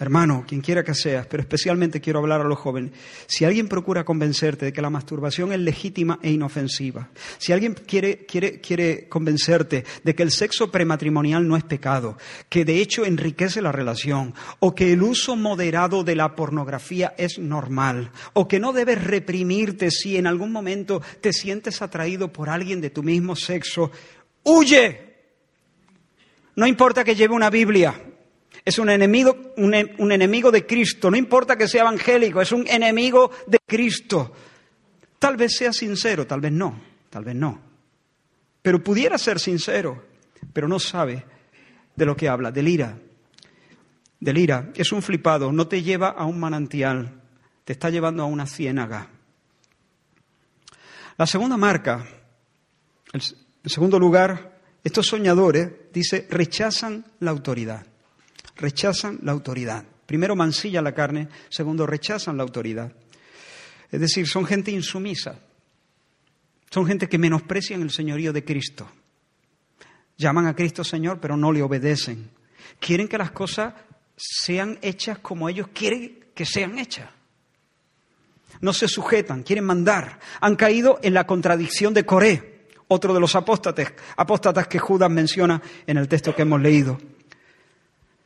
[0.00, 2.92] hermano, quien quiera que seas, pero especialmente quiero hablar a los jóvenes,
[3.26, 8.24] si alguien procura convencerte de que la masturbación es legítima e inofensiva, si alguien quiere,
[8.24, 12.16] quiere, quiere convencerte de que el sexo prematrimonial no es pecado,
[12.48, 17.38] que de hecho enriquece la relación, o que el uso moderado de la pornografía es
[17.38, 22.80] normal, o que no debes reprimirte si en algún momento te sientes atraído por alguien
[22.80, 23.90] de tu mismo sexo,
[24.44, 25.08] huye.
[26.56, 28.09] No importa que lleve una Biblia,
[28.64, 29.74] es un enemigo, un,
[30.12, 31.10] enemigo de Cristo.
[31.10, 34.32] No importa que sea evangélico, es un enemigo de Cristo.
[35.18, 37.60] Tal vez sea sincero, tal vez no, tal vez no.
[38.62, 40.04] Pero pudiera ser sincero,
[40.52, 41.24] pero no sabe
[41.96, 42.98] de lo que habla, del ira.
[44.18, 44.70] Del ira.
[44.74, 47.22] Es un flipado, no te lleva a un manantial,
[47.64, 49.08] te está llevando a una ciénaga.
[51.16, 52.06] La segunda marca,
[53.12, 57.89] el segundo lugar, estos soñadores, dice, rechazan la autoridad
[58.60, 59.84] rechazan la autoridad.
[60.06, 62.92] Primero mancilla la carne, segundo rechazan la autoridad.
[63.90, 65.38] Es decir, son gente insumisa,
[66.70, 68.88] son gente que menosprecian el señorío de Cristo.
[70.16, 72.30] Llaman a Cristo Señor, pero no le obedecen.
[72.78, 73.74] Quieren que las cosas
[74.16, 77.08] sean hechas como ellos quieren que sean hechas.
[78.60, 80.20] No se sujetan, quieren mandar.
[80.40, 85.62] Han caído en la contradicción de Coré, otro de los apóstatas, apóstatas que Judas menciona
[85.86, 86.98] en el texto que hemos leído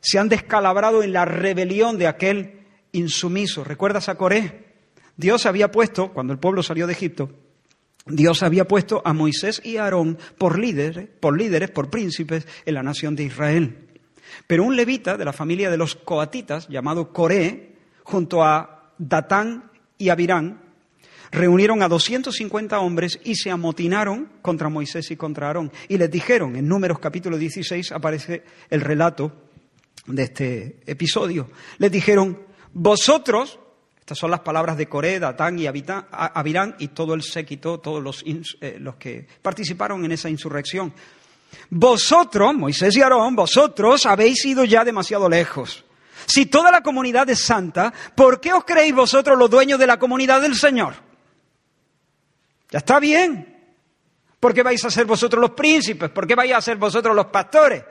[0.05, 2.59] se han descalabrado en la rebelión de aquel
[2.91, 3.63] insumiso.
[3.63, 4.65] ¿Recuerdas a Coré?
[5.17, 7.31] Dios había puesto, cuando el pueblo salió de Egipto,
[8.05, 12.75] Dios había puesto a Moisés y a Aarón por líderes, por líderes, por príncipes en
[12.75, 13.87] la nación de Israel.
[14.45, 20.09] Pero un levita de la familia de los coatitas, llamado Coré, junto a Datán y
[20.09, 20.61] Abirán,
[21.31, 25.71] reunieron a 250 hombres y se amotinaron contra Moisés y contra Aarón.
[25.89, 29.44] Y les dijeron, en Números capítulo 16 aparece el relato
[30.07, 31.49] de este episodio.
[31.77, 32.39] Les dijeron,
[32.73, 33.59] vosotros,
[33.99, 38.23] estas son las palabras de Coré, Datán y Abirán y todo el séquito, todos los,
[38.25, 40.93] eh, los que participaron en esa insurrección.
[41.69, 45.83] Vosotros, Moisés y Aarón, vosotros habéis ido ya demasiado lejos.
[46.25, 49.99] Si toda la comunidad es santa, ¿por qué os creéis vosotros los dueños de la
[49.99, 50.95] comunidad del Señor?
[52.71, 53.53] Ya está bien.
[54.39, 56.09] ¿Por qué vais a ser vosotros los príncipes?
[56.09, 57.83] ¿Por qué vais a ser vosotros los pastores?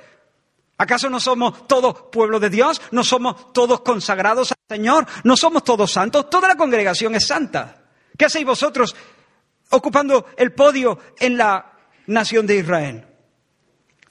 [0.76, 2.82] ¿Acaso no somos todos pueblo de Dios?
[2.90, 5.06] ¿No somos todos consagrados al Señor?
[5.22, 6.28] ¿No somos todos santos?
[6.28, 7.84] Toda la congregación es santa.
[8.16, 8.94] ¿Qué hacéis vosotros
[9.70, 11.72] ocupando el podio en la
[12.06, 13.06] nación de Israel?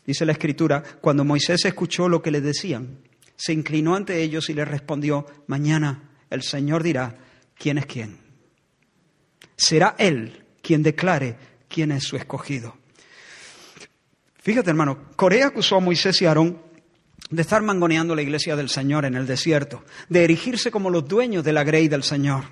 [0.05, 2.99] Dice la Escritura, cuando Moisés escuchó lo que le decían,
[3.35, 7.17] se inclinó ante ellos y les respondió, mañana el Señor dirá
[7.55, 8.19] quién es quién.
[9.55, 12.77] Será Él quien declare quién es su escogido.
[14.43, 16.61] Fíjate, hermano, Corea acusó a Moisés y Aarón
[17.29, 21.45] de estar mangoneando la iglesia del Señor en el desierto, de erigirse como los dueños
[21.45, 22.43] de la grey del Señor.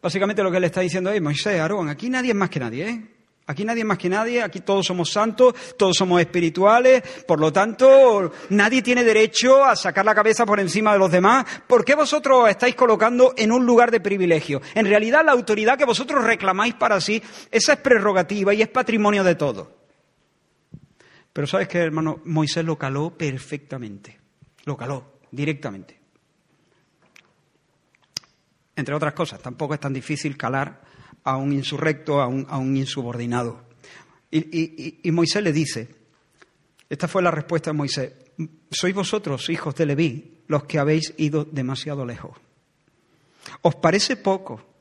[0.00, 2.88] Básicamente lo que le está diciendo es, Moisés, Aarón, aquí nadie es más que nadie,
[2.88, 3.02] ¿eh?
[3.48, 7.52] Aquí nadie es más que nadie, aquí todos somos santos, todos somos espirituales, por lo
[7.52, 11.44] tanto, nadie tiene derecho a sacar la cabeza por encima de los demás.
[11.66, 14.62] ¿Por qué vosotros os estáis colocando en un lugar de privilegio?
[14.76, 19.24] En realidad, la autoridad que vosotros reclamáis para sí, esa es prerrogativa y es patrimonio
[19.24, 19.81] de todos.
[21.32, 24.18] Pero sabes que, hermano, Moisés lo caló perfectamente,
[24.64, 25.98] lo caló directamente.
[28.76, 30.82] Entre otras cosas, tampoco es tan difícil calar
[31.24, 33.62] a un insurrecto, a un, insubordinado.
[34.30, 35.94] Y, Moisés le dice,
[36.88, 38.12] esta fue la respuesta de Moisés,
[38.70, 42.36] sois vosotros, hijos de Leví, los que habéis ido demasiado lejos.
[43.62, 44.71] ¿Os parece poco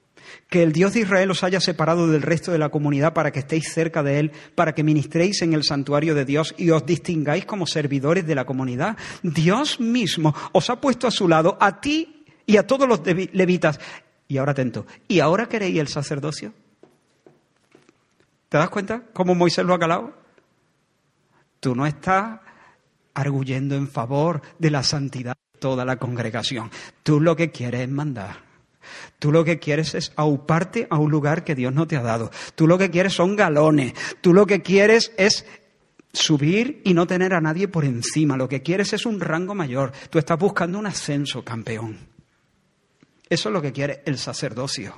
[0.50, 3.39] que el Dios de Israel os haya separado del resto de la comunidad para que
[3.39, 7.46] estéis cerca de Él, para que ministréis en el santuario de Dios y os distingáis
[7.46, 8.98] como servidores de la comunidad?
[9.24, 13.02] Dios mismo os ha puesto a su lado, a ti y a todos los
[13.34, 13.80] levitas,
[14.28, 16.54] y ahora atento, ¿y ahora queréis el sacerdocio?
[18.50, 20.13] ¿Te das cuenta cómo Moisés lo ha calado?
[21.62, 22.39] Tú no estás
[23.13, 26.70] arguyendo en favor de la santidad de toda la congregación.
[27.04, 28.50] Tú lo que quieres es mandar.
[29.20, 32.32] Tú lo que quieres es auparte a un lugar que Dios no te ha dado.
[32.56, 33.94] Tú lo que quieres son galones.
[34.22, 35.46] Tú lo que quieres es
[36.13, 38.38] subir y no tener a nadie por encima.
[38.38, 39.91] Lo que quieres es un rango mayor.
[40.10, 41.98] Tú estás buscando un ascenso, campeón.
[43.30, 44.94] Eso es lo que quiere el sacerdocio.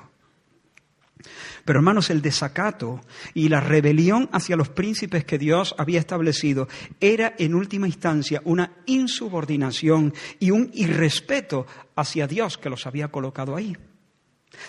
[1.65, 3.01] Pero hermanos, el desacato
[3.33, 6.67] y la rebelión hacia los príncipes que Dios había establecido
[6.99, 13.55] era en última instancia una insubordinación y un irrespeto hacia Dios que los había colocado
[13.55, 13.77] ahí.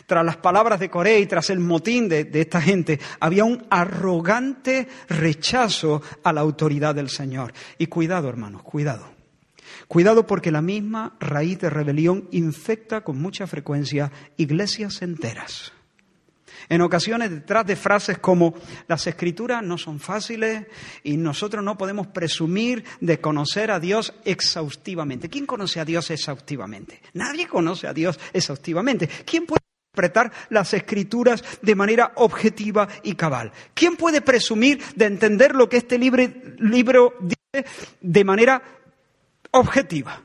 [0.07, 3.67] Tras las palabras de Coré y tras el motín de, de, esta gente, había un
[3.69, 7.53] arrogante rechazo a la autoridad del Señor.
[7.77, 9.13] Y cuidado, hermanos, cuidado.
[9.89, 15.74] Cuidado porque la misma raíz de rebelión infecta con mucha frecuencia iglesias enteras.
[16.69, 18.55] En ocasiones detrás de frases como
[18.89, 20.67] las escrituras no son fáciles
[21.03, 25.29] y nosotros no podemos presumir de conocer a Dios exhaustivamente.
[25.29, 27.01] ¿Quién conoce a Dios exhaustivamente?
[27.15, 29.09] Nadie conoce a Dios exhaustivamente.
[29.25, 29.61] ¿Quién puede
[29.93, 33.53] interpretar las escrituras de manera objetiva y cabal?
[33.75, 37.45] ¿Quién puede presumir de entender lo que este libro dice
[38.01, 38.63] de manera
[39.55, 40.21] objetiva.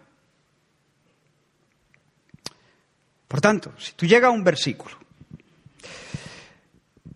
[3.27, 4.97] Por tanto, si tú llegas a un versículo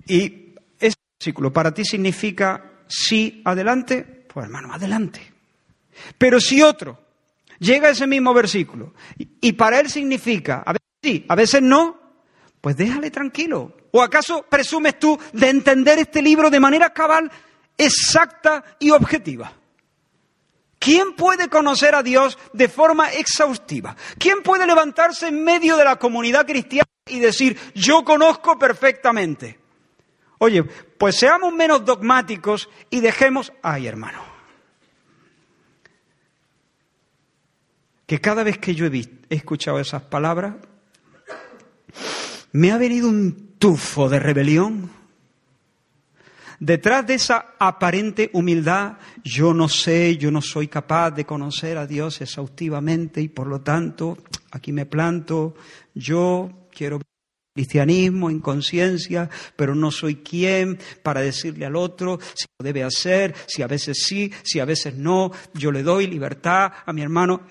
[0.05, 5.21] y ese versículo para ti significa sí, adelante, pues hermano, adelante.
[6.17, 6.99] Pero si otro
[7.59, 11.99] llega a ese mismo versículo y, para él significa a veces sí, a veces no,
[12.61, 13.77] pues déjale tranquilo.
[13.91, 17.31] ¿O acaso presumes tú de entender este libro de manera cabal,
[17.77, 19.53] exacta y objetiva?
[20.79, 23.95] ¿Quién puede conocer a Dios de forma exhaustiva?
[24.17, 29.62] ¿Quién puede levantarse en medio de la comunidad cristiana y decir, yo conozco perfectamente?
[30.43, 34.19] Oye, pues seamos menos dogmáticos y dejemos, ay hermano,
[38.05, 40.55] que cada vez que yo he, escuchado esas palabras,
[42.51, 44.91] me ha venido un tufo de rebelión.
[46.59, 51.87] Detrás de esa aparente humildad, yo no sé, yo no soy capaz de conocer a
[51.87, 54.17] Dios exhaustivamente y por lo tanto,
[54.51, 55.55] aquí me planto,
[55.93, 56.99] yo quiero
[57.53, 63.35] cristianismo en conciencia, pero no soy quien para decirle al otro si lo debe hacer,
[63.47, 67.41] si a veces sí, si a veces no, yo le doy libertad a mi hermano.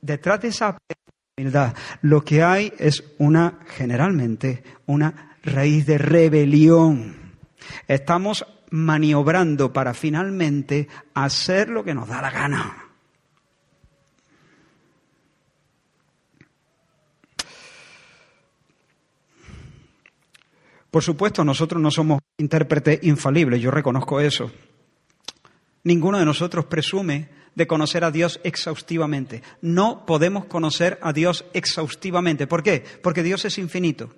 [0.00, 0.76] detrás de esa
[1.36, 7.22] humildad, lo que hay es una, generalmente, una raíz de rebelión
[7.88, 12.81] Estamos maniobrando para finalmente hacer lo que nos da la gana.
[20.92, 24.52] Por supuesto, nosotros no somos intérpretes infalibles, yo reconozco eso.
[25.84, 29.42] Ninguno de nosotros presume de conocer a Dios exhaustivamente.
[29.62, 32.46] No podemos conocer a Dios exhaustivamente.
[32.46, 32.84] ¿Por qué?
[33.02, 34.10] Porque Dios es infinito.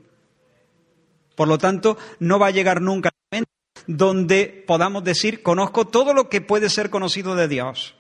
[1.37, 3.53] Por lo tanto, no va a llegar nunca un momento
[3.87, 7.95] donde podamos decir, conozco todo lo que puede ser conocido de Dios.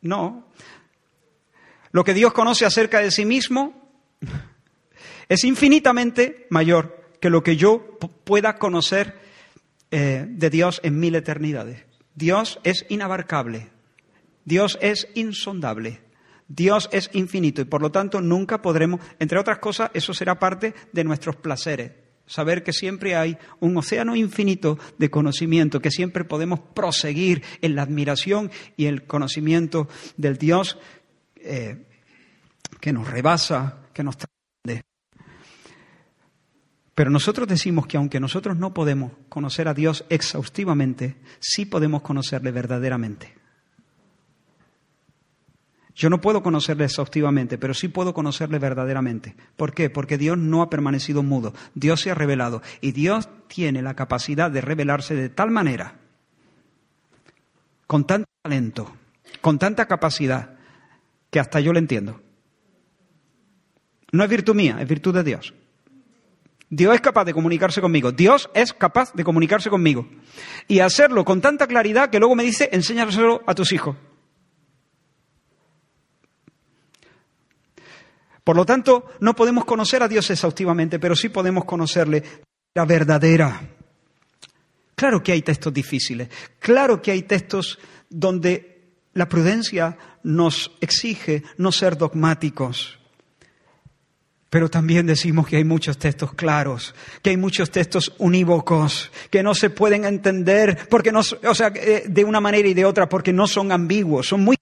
[0.00, 0.46] No.
[1.90, 3.90] Lo que Dios conoce acerca de sí mismo
[5.32, 9.18] es infinitamente mayor que lo que yo pueda conocer
[9.90, 11.86] eh, de Dios en mil eternidades.
[12.14, 13.70] Dios es inabarcable,
[14.44, 16.02] Dios es insondable,
[16.48, 20.74] Dios es infinito y por lo tanto nunca podremos, entre otras cosas, eso será parte
[20.92, 21.92] de nuestros placeres.
[22.26, 27.84] Saber que siempre hay un océano infinito de conocimiento, que siempre podemos proseguir en la
[27.84, 30.78] admiración y el conocimiento del Dios
[31.36, 31.86] eh,
[32.82, 34.91] que nos rebasa, que nos trasciende.
[36.94, 42.50] Pero nosotros decimos que aunque nosotros no podemos conocer a Dios exhaustivamente, sí podemos conocerle
[42.50, 43.34] verdaderamente.
[45.94, 49.36] Yo no puedo conocerle exhaustivamente, pero sí puedo conocerle verdaderamente.
[49.56, 49.90] ¿Por qué?
[49.90, 54.50] Porque Dios no ha permanecido mudo, Dios se ha revelado y Dios tiene la capacidad
[54.50, 55.98] de revelarse de tal manera,
[57.86, 58.94] con tanto talento,
[59.40, 60.56] con tanta capacidad,
[61.30, 62.22] que hasta yo le entiendo.
[64.12, 65.54] No es virtud mía, es virtud de Dios.
[66.74, 68.12] Dios es capaz de comunicarse conmigo.
[68.12, 70.08] Dios es capaz de comunicarse conmigo.
[70.68, 73.94] Y hacerlo con tanta claridad que luego me dice, enséñaselo a tus hijos.
[78.42, 82.22] Por lo tanto, no podemos conocer a Dios exhaustivamente, pero sí podemos conocerle
[82.72, 83.68] la verdadera.
[84.94, 91.70] Claro que hay textos difíciles, claro que hay textos donde la prudencia nos exige no
[91.70, 93.01] ser dogmáticos.
[94.52, 99.54] Pero también decimos que hay muchos textos claros, que hay muchos textos unívocos, que no
[99.54, 103.32] se pueden entender porque no, o sea, eh, de una manera y de otra, porque
[103.32, 104.56] no son ambiguos, son muy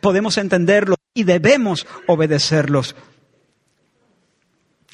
[0.00, 2.96] podemos entenderlos y debemos obedecerlos.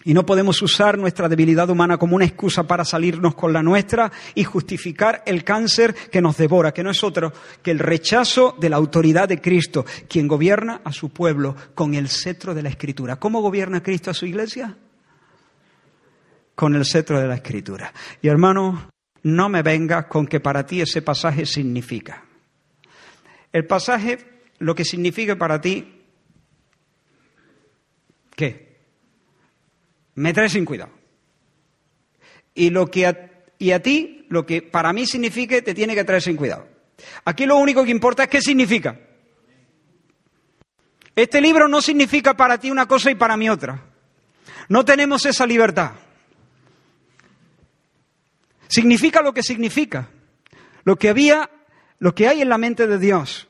[0.08, 4.10] Y no podemos usar nuestra debilidad humana como una excusa para salirnos con la nuestra
[4.34, 7.30] y justificar el cáncer que nos devora, que no es otro
[7.62, 12.08] que el rechazo de la autoridad de Cristo, quien gobierna a su pueblo con el
[12.08, 13.16] cetro de la Escritura.
[13.16, 14.78] ¿Cómo gobierna Cristo a su iglesia?
[16.54, 17.92] Con el cetro de la Escritura.
[18.22, 18.88] Y hermano,
[19.24, 22.24] no me vengas con que para ti ese pasaje significa.
[23.52, 24.20] El pasaje,
[24.58, 26.00] lo que significa para ti,
[28.34, 28.67] ¿qué?
[30.18, 30.90] Me trae sin cuidado.
[32.52, 36.02] Y, lo que a, y a ti, lo que para mí signifique, te tiene que
[36.02, 36.66] traer sin cuidado.
[37.24, 38.98] Aquí lo único que importa es qué significa.
[41.14, 43.84] Este libro no significa para ti una cosa y para mí otra.
[44.68, 45.92] No tenemos esa libertad.
[48.66, 50.10] Significa lo que significa.
[50.82, 51.48] Lo que había,
[52.00, 53.46] lo que hay en la mente de Dios.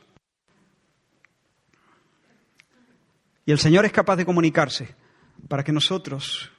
[3.46, 4.94] Y el Señor es capaz de comunicarse
[5.48, 6.52] para que nosotros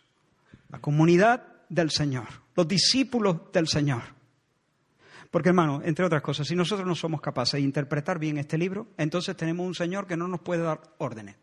[0.69, 4.01] la comunidad del Señor, los discípulos del Señor.
[5.31, 8.87] Porque hermano, entre otras cosas, si nosotros no somos capaces de interpretar bien este libro,
[8.97, 11.35] entonces tenemos un Señor que no nos puede dar órdenes.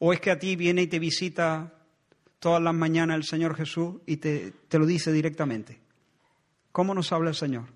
[0.00, 1.74] O es que a ti viene y te visita
[2.38, 5.80] todas las mañanas el Señor Jesús y te, lo dice directamente.
[6.72, 7.66] ¿Cómo nos habla el Señor?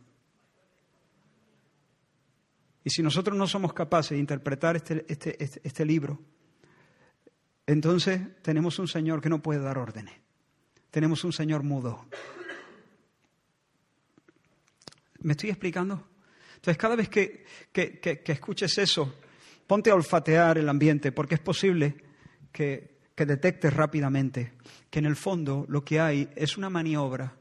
[2.85, 6.19] Y si nosotros no somos capaces de interpretar este, este, este, este libro,
[7.67, 10.15] entonces tenemos un Señor que no puede dar órdenes.
[10.91, 12.07] Tenemos un Señor mudo.
[15.21, 16.09] ¿Me estoy explicando?
[16.57, 17.45] Entonces, cada vez que,
[18.27, 19.17] escuches eso,
[19.67, 21.97] ponte a olfatear el ambiente, porque es posible
[22.53, 24.53] que, que detectes rápidamente
[24.91, 27.37] que en el fondo lo que hay es una maniobra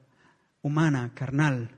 [0.62, 1.70] humana, carnal,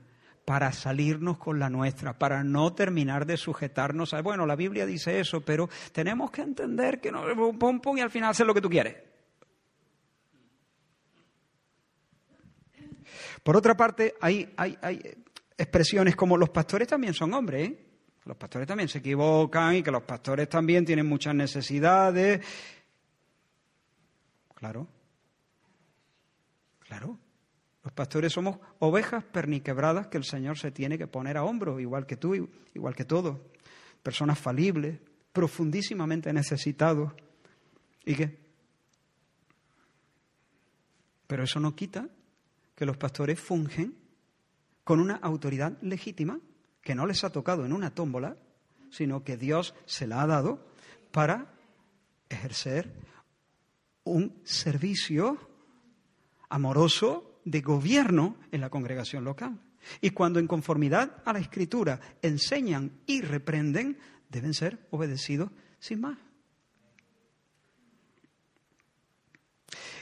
[0.44, 5.20] para salirnos con la nuestra, para no terminar de sujetarnos a, bueno, la Biblia dice
[5.20, 7.24] eso, pero tenemos que entender que no,
[7.58, 8.96] pum, pum, y al final hacer lo que tú quieres.
[13.42, 15.24] Por otra parte, hay, hay, hay
[15.56, 17.78] expresiones como los pastores también son hombres, ¿eh?
[18.24, 22.40] Los pastores también se equivocan y que los pastores también tienen muchas necesidades.
[24.54, 24.88] Claro,
[26.80, 27.18] claro.
[27.84, 32.06] Los pastores somos ovejas perniquebradas que el Señor se tiene que poner a hombros, igual
[32.06, 32.34] que tú,
[32.72, 33.38] igual que todos.
[34.02, 34.98] Personas falibles,
[35.32, 37.12] profundísimamente necesitados.
[38.06, 38.38] ¿Y qué?
[41.26, 42.08] Pero eso no quita
[42.74, 43.94] que los pastores fungen
[44.82, 46.40] con una autoridad legítima
[46.80, 48.36] que no les ha tocado en una tómbola,
[48.90, 50.66] sino que Dios se la ha dado
[51.12, 51.52] para
[52.30, 52.94] ejercer
[54.04, 55.38] un servicio
[56.48, 59.58] amoroso de gobierno en la congregación local.
[60.00, 63.98] Y cuando en conformidad a la escritura enseñan y reprenden,
[64.30, 66.18] deben ser obedecidos sin más.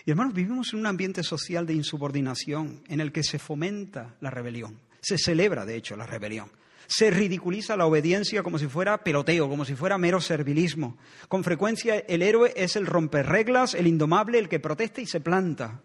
[0.05, 4.31] Y hermanos, vivimos en un ambiente social de insubordinación en el que se fomenta la
[4.31, 4.81] rebelión.
[5.01, 6.51] Se celebra, de hecho, la rebelión.
[6.89, 10.99] Se ridiculiza la obediencia como si fuera peloteo, como si fuera mero servilismo.
[11.29, 15.81] Con frecuencia el héroe es el romperreglas, el indomable, el que protesta y se planta.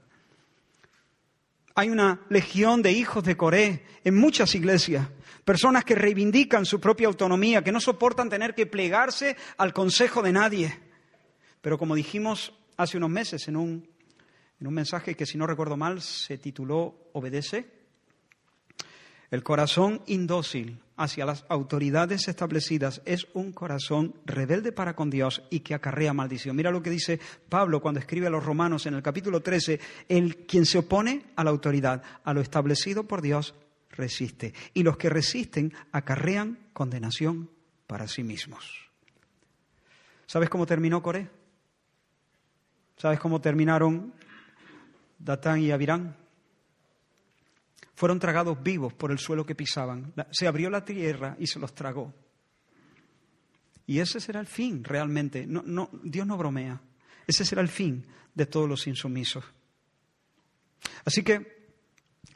[1.77, 5.07] Hay una legión de hijos de Coré en muchas iglesias,
[5.45, 10.31] personas que reivindican su propia autonomía, que no soportan tener que plegarse al consejo de
[10.31, 10.79] nadie.
[11.61, 13.87] Pero como dijimos hace unos meses en un,
[14.59, 17.69] en un mensaje que, si no recuerdo mal, se tituló Obedece,
[19.29, 25.61] el corazón indócil hacia las autoridades establecidas es un corazón rebelde para con Dios y
[25.61, 26.55] que acarrea maldición.
[26.55, 29.79] Mira lo que dice Pablo cuando escribe a los romanos en el capítulo 13,
[30.09, 33.53] el quien se opone a la autoridad, a lo establecido por Dios,
[33.91, 34.53] resiste.
[34.73, 37.49] Y los que resisten acarrean condenación
[37.85, 38.89] para sí mismos.
[40.25, 41.29] ¿Sabes cómo terminó Coré?
[42.97, 44.13] ¿Sabes cómo terminaron
[45.19, 46.26] Datán y Abirán?
[47.97, 50.13] Fueron tragados vivos por el suelo que pisaban.
[50.29, 52.13] Se abrió la tierra y se los tragó.
[53.87, 55.47] Y ese será el fin, realmente.
[55.47, 56.79] No, no, Dios no bromea.
[57.25, 59.45] Ese será el fin de todos los insumisos.
[61.05, 61.73] Así que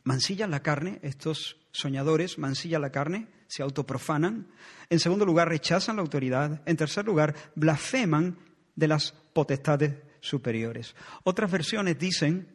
[0.03, 4.47] mancillan la carne, estos soñadores mancillan la carne, se autoprofanan.
[4.89, 6.64] En segundo lugar, rechazan la autoridad.
[6.66, 8.39] En tercer lugar, blasfeman
[8.76, 10.95] de las potestades superiores.
[11.24, 12.47] Otras versiones dicen,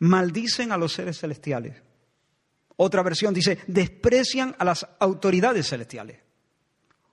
[0.00, 1.85] maldicen a los seres celestiales.
[2.76, 6.20] Otra versión dice, desprecian a las autoridades celestiales.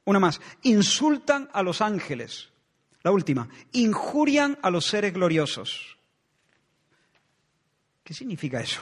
[0.06, 2.50] Una más, insultan a los ángeles.
[3.04, 5.98] La última, injurian a los seres gloriosos.
[8.04, 8.82] ¿Qué significa eso?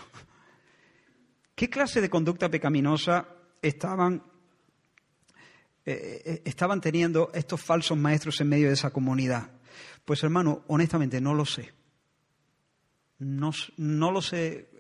[1.54, 3.28] ¿Qué clase de conducta pecaminosa
[3.62, 4.24] estaban,
[5.86, 9.52] eh, eh, estaban teniendo estos falsos maestros en medio de esa comunidad?
[10.04, 11.72] Pues hermano, honestamente no lo sé.
[13.20, 14.71] No, no lo sé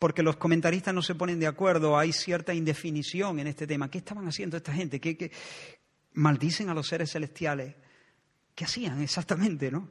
[0.00, 3.90] porque los comentaristas no se ponen de acuerdo, hay cierta indefinición en este tema.
[3.90, 4.98] ¿Qué estaban haciendo esta gente?
[4.98, 5.30] ¿Qué,
[6.14, 7.76] maldicen a los seres celestiales?
[8.54, 9.90] ¿Qué hacían exactamente, no?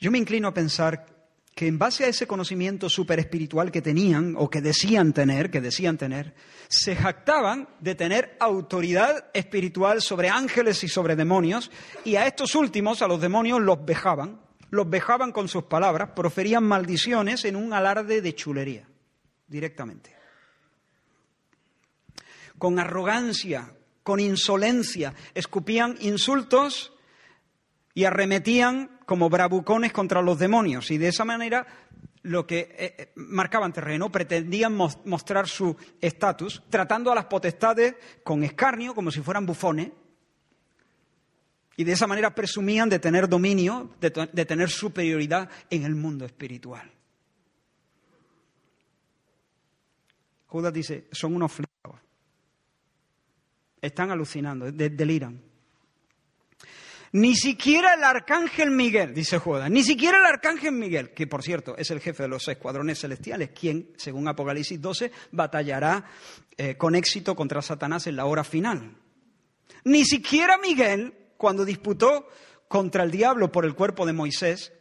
[0.00, 1.06] Yo me inclino a pensar
[1.54, 5.96] que en base a ese conocimiento espiritual que tenían o que decían tener, que decían
[5.96, 6.34] tener,
[6.66, 11.70] se jactaban de tener autoridad espiritual sobre ángeles y sobre demonios,
[12.04, 14.40] y a estos últimos, a los demonios, los vejaban
[14.70, 18.88] los vejaban con sus palabras, proferían maldiciones en un alarde de chulería,
[19.46, 20.14] directamente.
[22.58, 26.92] Con arrogancia, con insolencia, escupían insultos
[27.94, 30.90] y arremetían como bravucones contra los demonios.
[30.90, 31.66] Y de esa manera
[32.22, 37.94] lo que eh, eh, marcaban terreno, pretendían mostrar su estatus, tratando a las potestades
[38.24, 39.90] con escarnio, como si fueran bufones,
[41.76, 46.90] y de esa manera presumían de tener dominio, de, tener superioridad en el mundo espiritual.
[50.46, 52.00] Judas dice, son unos flipados.
[53.80, 55.42] Están alucinando, deliran.
[57.12, 61.76] Ni siquiera el arcángel Miguel, dice Judas, ni siquiera el arcángel Miguel, que por cierto
[61.76, 66.04] es el jefe de los escuadrones celestiales, quien, según Apocalipsis 12, batallará
[66.56, 68.96] eh, con éxito contra Satanás en la hora final.
[69.84, 72.28] Ni siquiera Miguel cuando disputó
[72.68, 74.72] contra el diablo por el cuerpo de Moisés,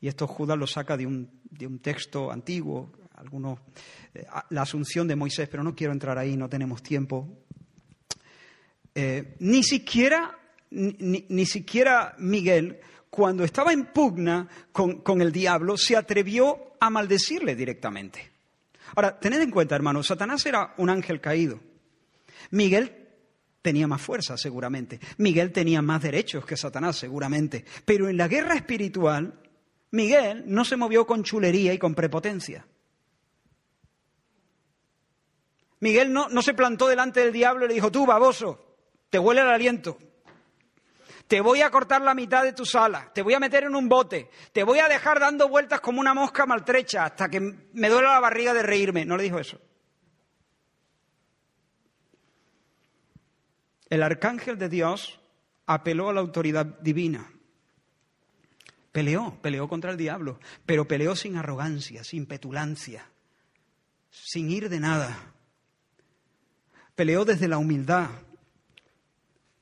[0.00, 3.58] y esto Judas lo saca de un, de un texto antiguo, algunos,
[4.14, 7.28] eh, la asunción de Moisés, pero no quiero entrar ahí, no tenemos tiempo.
[8.94, 10.38] Eh, ni, siquiera,
[10.70, 12.80] ni, siquiera Miguel,
[13.10, 18.30] cuando estaba en pugna con, con el diablo, se atrevió a maldecirle directamente.
[18.96, 21.60] Ahora, tened en cuenta, hermanos, Satanás era un ángel caído.
[22.50, 22.99] Miguel
[23.62, 25.00] tenía más fuerza, seguramente.
[25.18, 27.64] Miguel tenía más derechos que Satanás, seguramente.
[27.84, 29.40] Pero en la guerra espiritual,
[29.90, 32.66] Miguel no se movió con chulería y con prepotencia.
[35.80, 38.76] Miguel no, no se plantó delante del diablo y le dijo, tú, baboso,
[39.08, 39.98] te huele el aliento.
[41.26, 43.88] Te voy a cortar la mitad de tus alas, te voy a meter en un
[43.88, 48.14] bote, te voy a dejar dando vueltas como una mosca maltrecha hasta que me duela
[48.14, 49.04] la barriga de reírme.
[49.04, 49.60] No le dijo eso.
[53.90, 55.20] El arcángel de Dios
[55.66, 57.30] apeló a la autoridad divina.
[58.92, 63.04] Peleó, peleó contra el diablo, pero peleó sin arrogancia, sin petulancia,
[64.10, 65.34] sin ir de nada.
[66.94, 68.10] Peleó desde la humildad.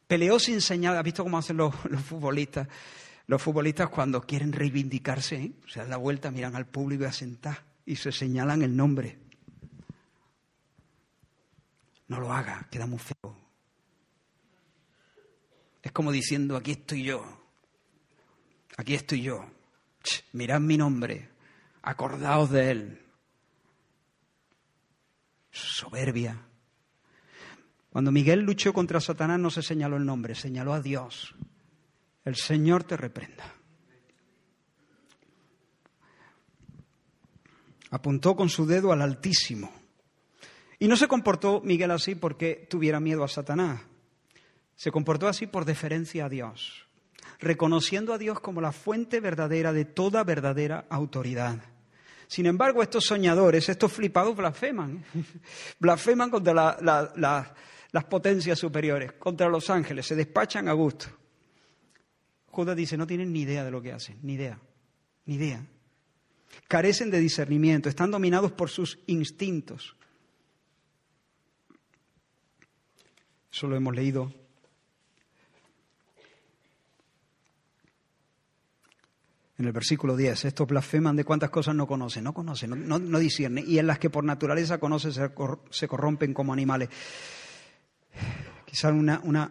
[0.07, 0.97] Peleó sin señal.
[0.97, 1.74] ¿Has visto cómo hacen los,
[2.07, 2.68] futbolistas?
[3.26, 5.53] Los futbolistas cuando quieren reivindicarse, ¿eh?
[5.66, 9.18] se dan la vuelta, miran al público y y se señalan el nombre.
[12.09, 13.48] No lo haga, queda muy feo.
[15.89, 17.24] Es como diciendo, aquí estoy yo,
[18.76, 19.43] aquí estoy yo,
[20.34, 21.30] mirad mi nombre,
[21.80, 23.03] acordaos de él.
[25.51, 26.43] Soberbia.
[27.89, 31.34] Cuando Miguel luchó contra Satanás no se señaló el nombre, señaló a Dios.
[32.22, 33.55] El Señor te reprenda.
[37.91, 39.72] Apuntó con su dedo al Altísimo.
[40.78, 43.88] Y no se comportó Miguel así porque tuviera miedo a Satanás.
[44.79, 46.87] Se comportó así por deferencia a Dios,
[47.41, 51.59] reconociendo a Dios como la fuente verdadera de toda verdadera autoridad.
[52.29, 55.05] Sin embargo, estos soñadores, estos flipados blasfeman,
[55.81, 56.79] blasfeman contra
[57.91, 61.07] las potencias superiores, contra los ángeles, se despachan a gusto.
[62.47, 64.61] Judas dice, no tienen ni idea de lo que hacen, ni idea,
[65.26, 65.66] ni idea.
[66.68, 69.97] Carecen de discernimiento, están dominados por sus instintos.
[73.51, 74.33] Eso lo hemos leído.
[79.59, 83.19] En el versículo 10, estos blasfeman de cuántas cosas no conocen, no conocen, no, no,
[83.19, 86.89] disciernen, y en las que por naturaleza conocen se, corrompen como animales.
[88.65, 89.51] Quizás una,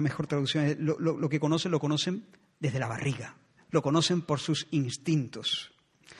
[0.00, 2.26] mejor traducción es lo, que conocen lo conocen
[2.58, 3.36] desde la barriga,
[3.70, 5.72] lo conocen por sus instintos.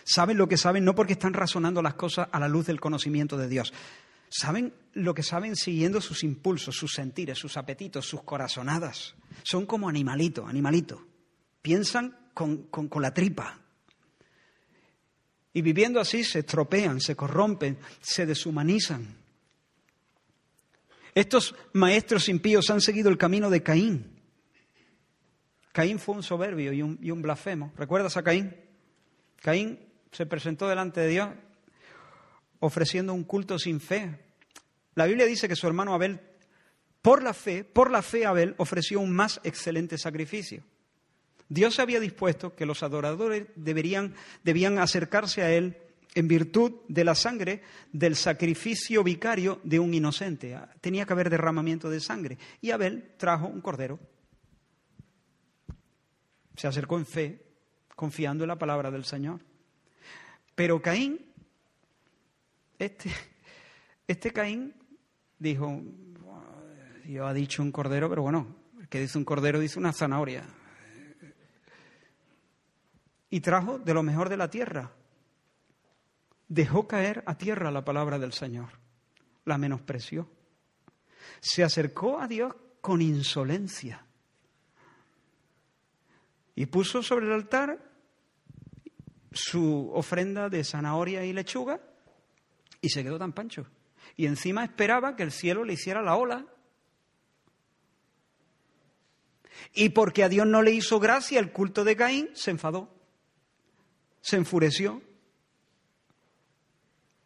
[0.04, 3.36] Saben lo que saben no porque están razonando las cosas a la luz del conocimiento
[3.36, 3.72] de Dios,
[4.32, 9.16] Saben lo que saben siguiendo sus impulsos, sus sentires, sus apetitos, sus corazonadas.
[9.42, 11.00] Son como animalitos, animalitos.
[11.62, 13.58] Piensan con, la tripa.
[15.52, 19.16] Y viviendo así se estropean, se corrompen, se deshumanizan.
[21.14, 24.20] Estos maestros impíos han seguido el camino de Caín.
[25.72, 27.72] Caín fue un soberbio y un, y un, blasfemo.
[27.76, 28.56] ¿Recuerdas a Caín?
[29.42, 29.78] Caín
[30.12, 31.28] se presentó delante de Dios
[32.60, 34.18] ofreciendo un culto sin fe.
[34.94, 36.20] La Biblia dice que su hermano Abel,
[37.02, 40.62] por la fe, por la fe Abel ofreció un más excelente sacrificio.
[41.50, 45.76] Dios había dispuesto que los adoradores deberían, debían acercarse a Él
[46.14, 50.58] en virtud de la sangre del sacrificio vicario de un inocente.
[50.80, 52.38] Tenía que haber derramamiento de sangre.
[52.62, 54.00] Y Abel trajo un cordero.
[56.56, 57.42] Se acercó en fe,
[57.94, 59.40] confiando en la palabra del Señor.
[60.54, 61.30] Pero Caín
[62.80, 63.10] este,
[64.08, 64.74] este Caín
[65.38, 65.82] dijo,
[67.04, 70.44] Dios ha dicho un cordero, pero bueno, el que dice un cordero dice una zanahoria.
[73.30, 74.92] Y trajo de lo mejor de la tierra.
[76.48, 78.70] Dejó caer a tierra la palabra del Señor.
[79.44, 80.28] La menospreció.
[81.40, 84.04] Se acercó a Dios con insolencia.
[86.56, 87.78] Y puso sobre el altar
[89.32, 91.80] su ofrenda de zanahoria y lechuga
[92.80, 93.66] y se quedó tan pancho.
[94.16, 96.46] Y encima esperaba que el cielo le hiciera la ola.
[99.74, 102.92] Y porque a Dios no le hizo gracia el culto de Caín, se enfadó,
[104.20, 105.02] se enfureció.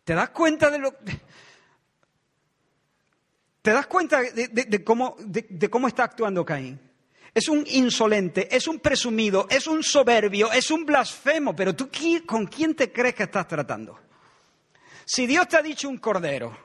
[0.04, 0.94] ¿Te das cuenta de lo...
[3.62, 6.78] ¿Te das cuenta de, cómo, de cómo está actuando Caín?
[7.34, 11.90] Es un insolente, es un presumido, es un soberbio, es un blasfemo, pero tú
[12.24, 13.98] ¿con quién te crees que estás tratando?
[15.04, 16.56] Si Dios te ha dicho un cordero,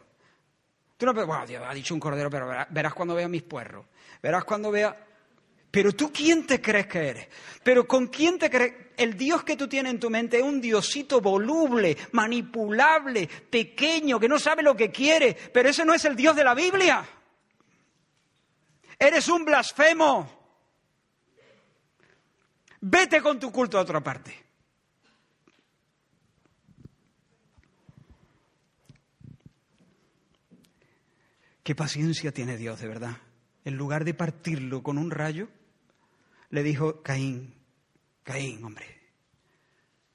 [0.95, 3.85] tú no bueno, Dios ha dicho un cordero, pero verás, cuando vea mis puerros,
[4.21, 5.07] verás cuando vea...
[5.71, 7.27] Pero tú quién te crees que eres?
[7.63, 8.73] Pero con quién te crees?
[8.97, 14.27] El Dios que tú tienes en tu mente es un diosito voluble, manipulable, pequeño, que
[14.27, 17.07] no sabe lo que quiere, pero ese no es el Dios de la Biblia.
[18.97, 20.37] Eres un blasfemo.
[22.81, 24.49] Vete con tu culto a otra parte.
[31.63, 33.17] Qué paciencia tiene Dios, de verdad.
[33.63, 35.49] En lugar de partirlo con un rayo,
[36.49, 37.53] le dijo, Caín,
[38.23, 38.85] Caín, hombre,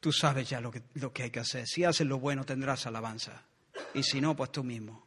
[0.00, 1.66] tú sabes ya lo que, lo que hay que hacer.
[1.66, 3.46] Si haces lo bueno tendrás alabanza.
[3.94, 5.04] Y si no, pues tú mismo.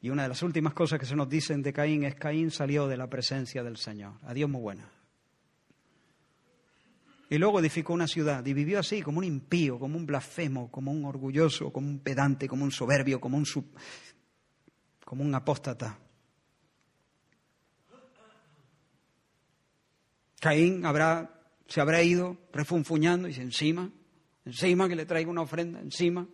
[0.00, 2.88] Y una de las últimas cosas que se nos dicen de Caín es Caín salió
[2.88, 4.14] de la presencia del Señor.
[4.22, 4.90] Adiós muy buena.
[7.28, 10.90] Y luego edificó una ciudad y vivió así, como un impío, como un blasfemo, como
[10.90, 13.44] un orgulloso, como un pedante, como un soberbio, como un
[15.04, 15.96] como un apóstata.
[20.40, 21.30] Caín habrá,
[21.68, 23.90] se habrá ido refunfuñando y dice, encima,
[24.44, 26.26] encima que le traigo una ofrenda, encima,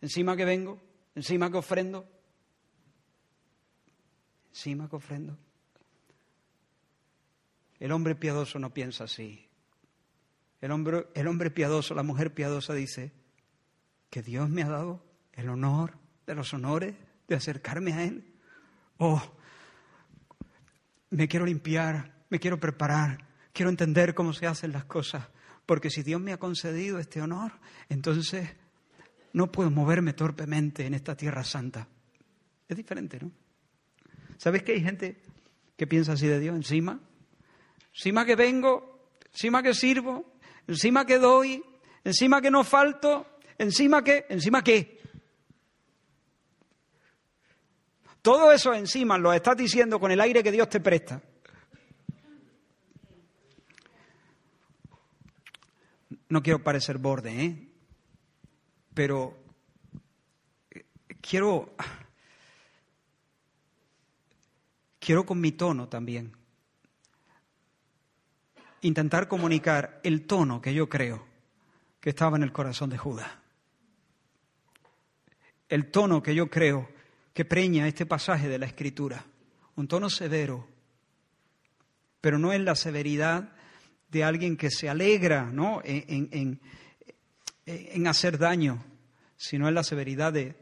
[0.00, 0.80] encima que vengo,
[1.14, 2.06] encima que ofrendo.
[4.50, 5.38] encima que ofrendo.
[7.78, 9.48] El hombre piadoso no piensa así.
[10.60, 13.12] El hombre, el hombre piadoso, la mujer piadosa dice
[14.10, 16.94] que Dios me ha dado el honor de los honores
[17.28, 18.34] de acercarme a Él.
[18.98, 19.22] Oh,
[21.10, 25.28] me quiero limpiar, me quiero preparar, quiero entender cómo se hacen las cosas,
[25.66, 27.52] porque si Dios me ha concedido este honor,
[27.88, 28.48] entonces
[29.32, 31.86] no puedo moverme torpemente en esta tierra santa.
[32.68, 33.30] Es diferente, ¿no?
[34.38, 35.20] ¿Sabes que hay gente
[35.76, 37.00] que piensa así de Dios encima?
[37.94, 40.32] Encima que vengo, encima que sirvo,
[40.66, 41.62] encima que doy,
[42.04, 43.26] encima que no falto,
[43.58, 45.00] encima que, encima que.
[48.22, 51.22] Todo eso encima lo estás diciendo con el aire que Dios te presta.
[56.32, 57.68] No quiero parecer borde, ¿eh?
[58.94, 59.36] Pero
[61.20, 61.74] quiero
[64.98, 66.32] quiero con mi tono también
[68.80, 71.22] intentar comunicar el tono que yo creo
[72.00, 73.30] que estaba en el corazón de Judas.
[75.68, 76.88] El tono que yo creo
[77.34, 79.22] que preña este pasaje de la Escritura.
[79.76, 80.66] Un tono severo,
[82.22, 83.52] pero no es la severidad
[84.12, 85.80] de alguien que se alegra ¿no?
[85.84, 86.60] en,
[87.66, 88.84] en, hacer daño,
[89.36, 90.54] sino es la severidad de,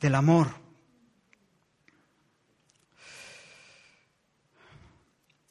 [0.00, 0.48] del amor.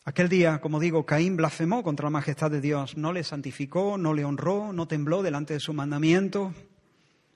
[0.06, 4.14] Aquel día, como digo, Caín blasfemó contra la majestad de Dios, no le santificó, no
[4.14, 6.54] le honró, no tembló delante de su mandamiento,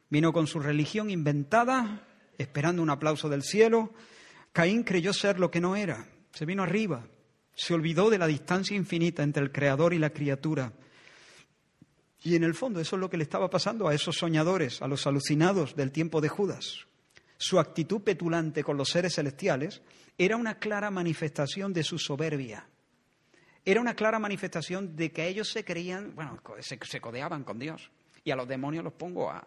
[0.10, 2.08] vino con su religión inventada
[2.40, 3.94] esperando un aplauso del cielo,
[4.54, 7.06] Caín creyó ser lo que no era, se vino arriba,
[7.60, 10.72] se olvidó de la distancia infinita entre el creador y la criatura.
[12.24, 14.88] Y en el fondo eso es lo que le estaba pasando a esos soñadores, a
[14.88, 16.88] los alucinados del tiempo de Judas.
[17.38, 19.82] Su actitud petulante con los seres celestiales
[20.18, 22.66] era una clara manifestación de su soberbia.
[23.66, 27.92] Era una clara manifestación de que ellos se creían, bueno, se, codeaban con Dios.
[28.24, 29.44] Y a los demonios los pongo a,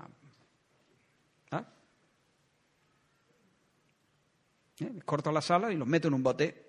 [4.80, 5.00] ¿Eh?
[5.06, 6.61] Corto las alas y los meto en un bote.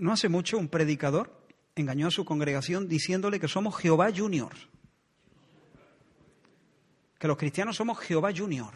[0.00, 1.30] No hace mucho un predicador
[1.76, 4.52] engañó a su congregación diciéndole que somos Jehová Junior.
[7.18, 8.72] Que los cristianos somos Jehová Junior.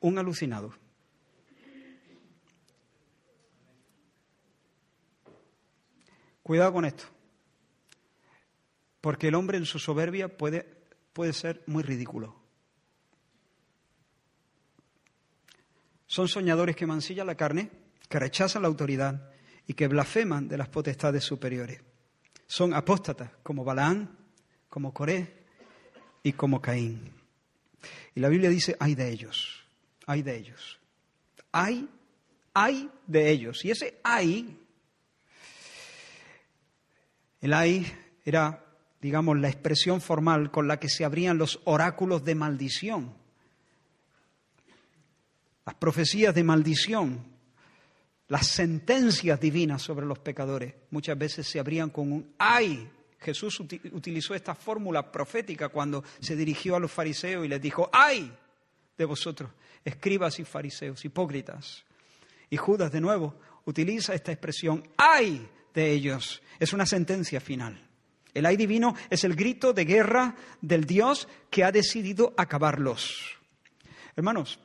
[0.00, 0.72] Un alucinado.
[6.42, 7.16] Cuidado con esto
[9.06, 10.66] porque el hombre en su soberbia puede,
[11.12, 12.35] puede ser muy ridículo.
[16.16, 17.68] Son soñadores que mancillan la carne,
[18.08, 19.32] que rechazan la autoridad
[19.66, 21.82] y que blasfeman de las potestades superiores.
[22.46, 24.16] Son apóstatas como Balaán,
[24.70, 25.44] como Coré
[26.22, 27.12] y como Caín.
[28.14, 29.66] Y la Biblia dice, hay de ellos,
[30.06, 30.80] hay de ellos.
[31.52, 31.86] Hay,
[32.54, 33.62] hay de ellos.
[33.66, 34.58] Y ese hay,
[37.42, 37.92] el hay
[38.24, 38.64] era
[39.02, 43.12] digamos, la expresión formal con la que se abrían los oráculos de maldición,
[45.66, 47.26] las profecías de maldición,
[48.28, 52.88] las sentencias divinas sobre los pecadores, muchas veces se abrían con un ay.
[53.18, 58.32] Jesús utilizó esta fórmula profética cuando se dirigió a los fariseos y les dijo, ay
[58.96, 59.50] de vosotros,
[59.84, 61.84] escribas y fariseos, hipócritas.
[62.48, 66.42] Y Judas de nuevo utiliza esta expresión, ay de ellos.
[66.60, 67.82] Es una sentencia final.
[68.32, 73.36] El ay divino es el grito de guerra del Dios que ha decidido acabarlos.
[74.14, 74.60] Hermanos,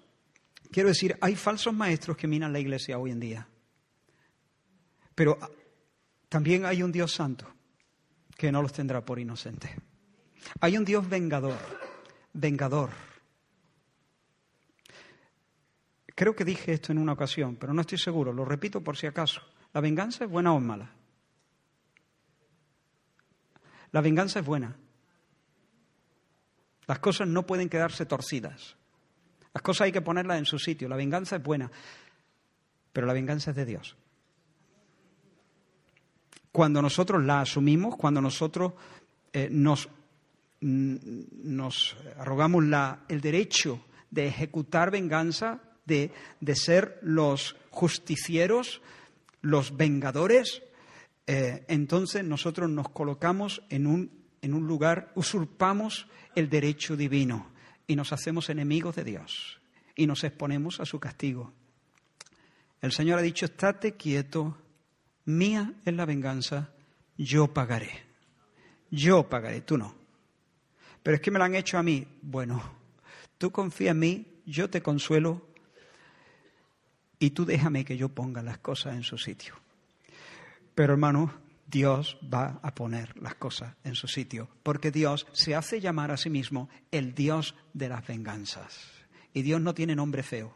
[0.72, 3.48] quiero decir, hay falsos maestros que minan la iglesia hoy en día.
[5.14, 5.38] Pero
[6.30, 7.46] también hay un Dios santo
[8.38, 9.72] que no los tendrá por inocentes.
[10.62, 11.60] Hay un Dios vengador,
[12.34, 12.90] vengador.
[16.16, 19.08] Creo que dije esto en una ocasión, pero no estoy seguro, lo repito por si
[19.08, 19.42] acaso.
[19.74, 20.92] ¿La venganza es buena o mala?
[23.92, 24.76] La venganza es buena.
[26.88, 28.76] Las cosas no pueden quedarse torcidas.
[29.54, 30.88] Las cosas hay que ponerlas en su sitio.
[30.88, 31.70] La venganza es buena.
[32.94, 33.96] Pero la venganza es de Dios.
[36.52, 38.74] Cuando nosotros la asumimos, cuando nosotros
[39.32, 39.88] eh, nos,
[40.60, 40.96] mm,
[41.44, 48.82] nos, arrogamos la, el derecho de ejecutar venganza, de, de ser los justicieros,
[49.42, 50.62] los vengadores,
[51.28, 57.52] eh, entonces nosotros nos colocamos en un, en un lugar, usurpamos el derecho divino
[57.88, 59.60] y nos hacemos enemigos de Dios
[59.96, 61.54] y nos exponemos a su castigo.
[62.82, 64.58] El Señor ha dicho, estate quieto,
[65.26, 66.72] mía es la venganza,
[67.18, 68.04] yo pagaré.
[68.90, 69.96] Yo pagaré, tú no.
[71.04, 72.08] Pero es que me lo han hecho a mí.
[72.22, 72.62] Bueno,
[73.38, 75.48] tú confía en mí, yo te consuelo
[77.20, 79.56] y tú déjame que yo ponga las cosas en su sitio.
[80.74, 81.32] Pero hermano,
[81.72, 86.18] Dios va a poner las cosas en su sitio, porque Dios se hace llamar a
[86.18, 88.78] sí mismo el Dios de las venganzas.
[89.34, 90.54] Y Dios no tiene nombre feo.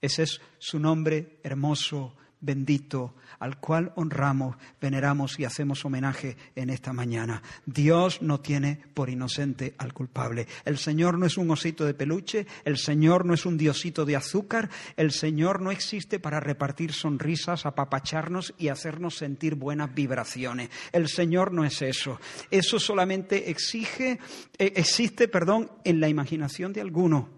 [0.00, 6.92] Ese es su nombre hermoso, bendito, al cual honramos, veneramos y hacemos homenaje en esta
[6.92, 7.42] mañana.
[7.66, 10.46] Dios no tiene por inocente al culpable.
[10.64, 14.16] El Señor no es un osito de peluche, el Señor no es un diosito de
[14.16, 20.70] azúcar, el Señor no existe para repartir sonrisas, apapacharnos y hacernos sentir buenas vibraciones.
[20.92, 22.20] El Señor no es eso.
[22.50, 24.18] Eso solamente exige,
[24.58, 27.28] eh, existe, perdón, en la imaginación de alguno.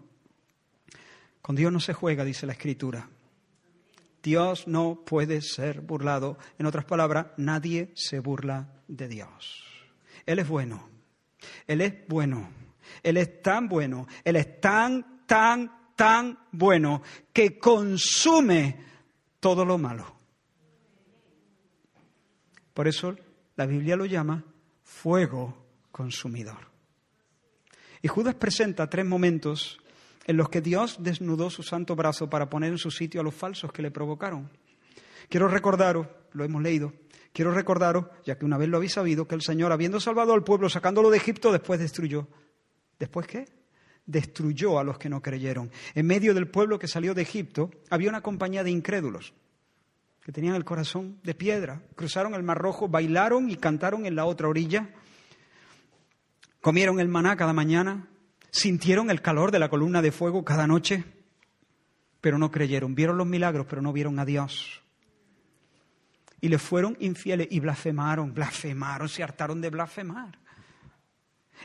[1.43, 3.09] Con Dios no se juega, dice la Escritura.
[4.23, 6.39] Dios no puede ser burlado.
[6.59, 9.65] En otras palabras, nadie se burla de Dios.
[10.27, 10.89] Él es bueno.
[11.67, 12.51] Él es bueno.
[13.03, 14.07] Él es tan bueno.
[14.25, 17.03] Él es tan, tan, tan bueno
[17.33, 18.77] que consume
[19.41, 20.15] todo lo malo.
[22.75, 23.17] Por eso
[23.57, 24.45] la Biblia lo llama
[24.83, 26.71] fuego consumidor.
[28.03, 29.81] Y Judas presenta tres momentos
[30.31, 33.35] en los que Dios desnudó su santo brazo para poner en su sitio a los
[33.35, 34.49] falsos que le provocaron.
[35.29, 36.93] Quiero recordaros, lo hemos leído,
[37.33, 40.45] quiero recordaros, ya que una vez lo habéis sabido, que el Señor, habiendo salvado al
[40.45, 42.29] pueblo, sacándolo de Egipto, después destruyó.
[42.97, 43.47] ¿Después qué?
[44.07, 45.69] Destruyó a los que no creyeron.
[45.97, 49.35] En medio del pueblo que salió de Egipto había una compañía de incrédulos
[50.25, 51.83] que tenían el corazón de piedra.
[51.97, 54.91] Cruzaron el Mar Rojo, bailaron y cantaron en la otra orilla.
[56.61, 58.07] Comieron el maná cada mañana,
[58.51, 61.05] Sintieron el calor de la columna de fuego cada noche,
[62.21, 62.95] pero no creyeron.
[62.95, 64.83] Vieron los milagros, pero no vieron a Dios.
[66.41, 70.39] Y le fueron infieles y blasfemaron, blasfemaron, se hartaron de blasfemar.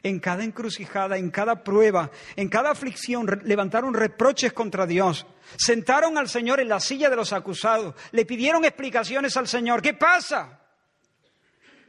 [0.04, 5.26] En cada encrucijada, en cada prueba, en cada aflicción levantaron reproches contra Dios.
[5.56, 7.96] Sentaron al Señor en la silla de los acusados.
[8.12, 9.82] Le pidieron explicaciones al Señor.
[9.82, 10.60] ¿Qué pasa?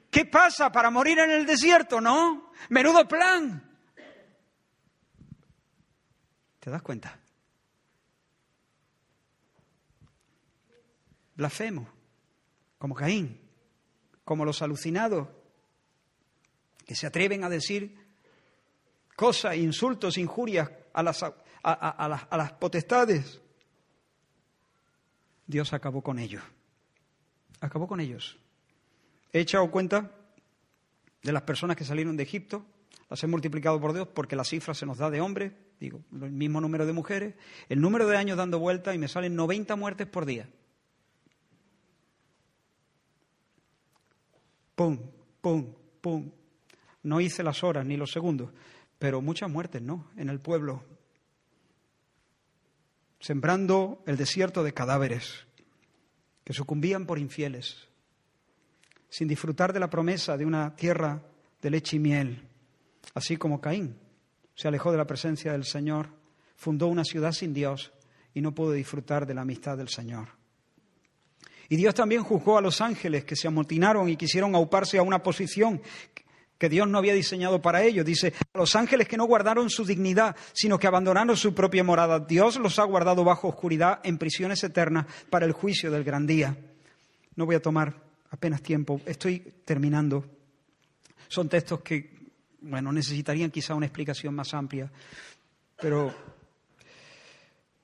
[0.08, 2.00] ¿Qué pasa para morir en el desierto?
[2.00, 2.52] No.
[2.68, 3.65] Menudo plan.
[6.66, 7.16] ¿Te das cuenta?
[11.36, 11.88] Blasfemo,
[12.76, 13.40] como Caín,
[14.24, 15.28] como los alucinados
[16.84, 17.96] que se atreven a decir
[19.14, 23.40] cosas, insultos, injurias a las, a, las, las potestades.
[25.46, 26.42] Dios acabó con ellos.
[27.60, 28.40] Acabó con ellos.
[29.32, 30.10] He echado cuenta
[31.22, 32.66] de las personas que salieron de Egipto,
[33.08, 36.32] las he multiplicado por Dios porque la cifra se nos da de hombres, digo, el
[36.32, 37.34] mismo número de mujeres,
[37.68, 40.48] el número de años dando vueltas y me salen 90 muertes por día.
[44.74, 44.98] Pum,
[45.40, 46.30] pum, pum.
[47.02, 48.52] No hice las horas ni los segundos,
[48.98, 50.10] pero muchas muertes, ¿no?
[50.16, 50.84] En el pueblo.
[53.20, 55.46] Sembrando el desierto de cadáveres
[56.44, 57.88] que sucumbían por infieles,
[59.08, 61.22] sin disfrutar de la promesa de una tierra
[61.60, 62.48] de leche y miel,
[63.14, 64.05] así como Caín
[64.56, 66.08] se alejó de la presencia del Señor,
[66.56, 67.92] fundó una ciudad sin Dios
[68.34, 70.28] y no pudo disfrutar de la amistad del Señor.
[71.68, 75.22] Y Dios también juzgó a los ángeles que se amotinaron y quisieron auparse a una
[75.22, 75.82] posición
[76.58, 78.06] que Dios no había diseñado para ellos.
[78.06, 82.20] Dice, a los ángeles que no guardaron su dignidad, sino que abandonaron su propia morada.
[82.20, 86.56] Dios los ha guardado bajo oscuridad en prisiones eternas para el juicio del gran día.
[87.34, 90.24] No voy a tomar apenas tiempo, estoy terminando.
[91.28, 92.15] Son textos que
[92.60, 94.90] bueno, necesitarían quizá una explicación más amplia,
[95.80, 96.14] pero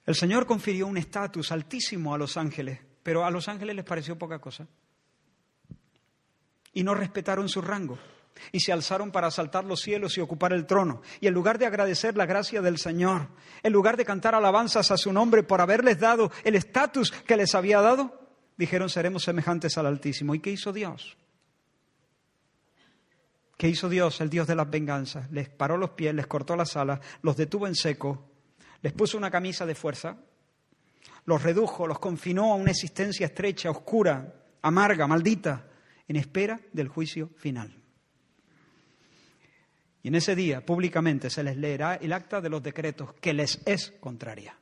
[0.04, 4.18] el Señor confirió un estatus altísimo a los ángeles, pero a los ángeles les pareció
[4.18, 4.66] poca cosa.
[6.72, 7.98] Y no respetaron su rango.
[8.50, 11.02] Y se alzaron para asaltar los cielos y ocupar el trono.
[11.20, 13.28] Y en lugar de agradecer la gracia del Señor,
[13.62, 17.54] en lugar de cantar alabanzas a su nombre por haberles dado el estatus que les
[17.54, 18.18] había dado,
[18.56, 20.34] dijeron seremos semejantes al Altísimo.
[20.34, 21.16] ¿Y qué hizo Dios?
[23.62, 25.30] ¿Qué hizo Dios, el Dios de las venganzas?
[25.30, 28.28] Les paró los pies, les cortó las alas, los detuvo en seco,
[28.82, 30.16] les puso una camisa de fuerza,
[31.26, 35.68] los redujo, los confinó a una existencia estrecha, oscura, amarga, maldita,
[36.08, 37.72] en espera del juicio final.
[40.02, 43.60] Y en ese día, públicamente, se les leerá el acta de los decretos que les
[43.64, 44.58] es contraria.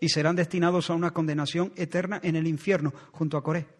[0.00, 3.79] Y serán destinados a una condenación eterna en el infierno, junto a Coré.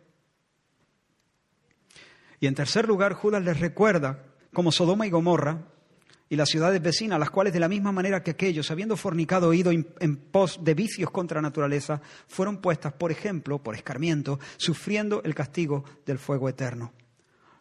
[2.40, 5.66] Y en tercer lugar, Judas les recuerda como Sodoma y Gomorra
[6.28, 9.70] y las ciudades vecinas, las cuales de la misma manera que aquellos, habiendo fornicado ido
[9.70, 15.84] en pos de vicios contra naturaleza, fueron puestas, por ejemplo, por escarmiento, sufriendo el castigo
[16.06, 16.92] del fuego eterno.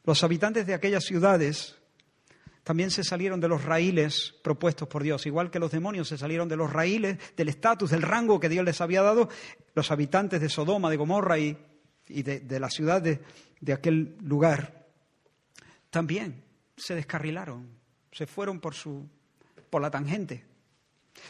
[0.05, 1.75] Los habitantes de aquellas ciudades
[2.63, 6.47] también se salieron de los raíles propuestos por Dios, igual que los demonios se salieron
[6.47, 9.29] de los raíles del estatus, del rango que Dios les había dado,
[9.73, 11.57] los habitantes de Sodoma, de Gomorra y,
[12.07, 13.21] de, la ciudad de,
[13.61, 14.87] de aquel lugar,
[15.89, 16.43] también
[16.77, 17.67] se descarrilaron,
[18.11, 19.07] se fueron por, su,
[19.69, 20.45] por la tangente,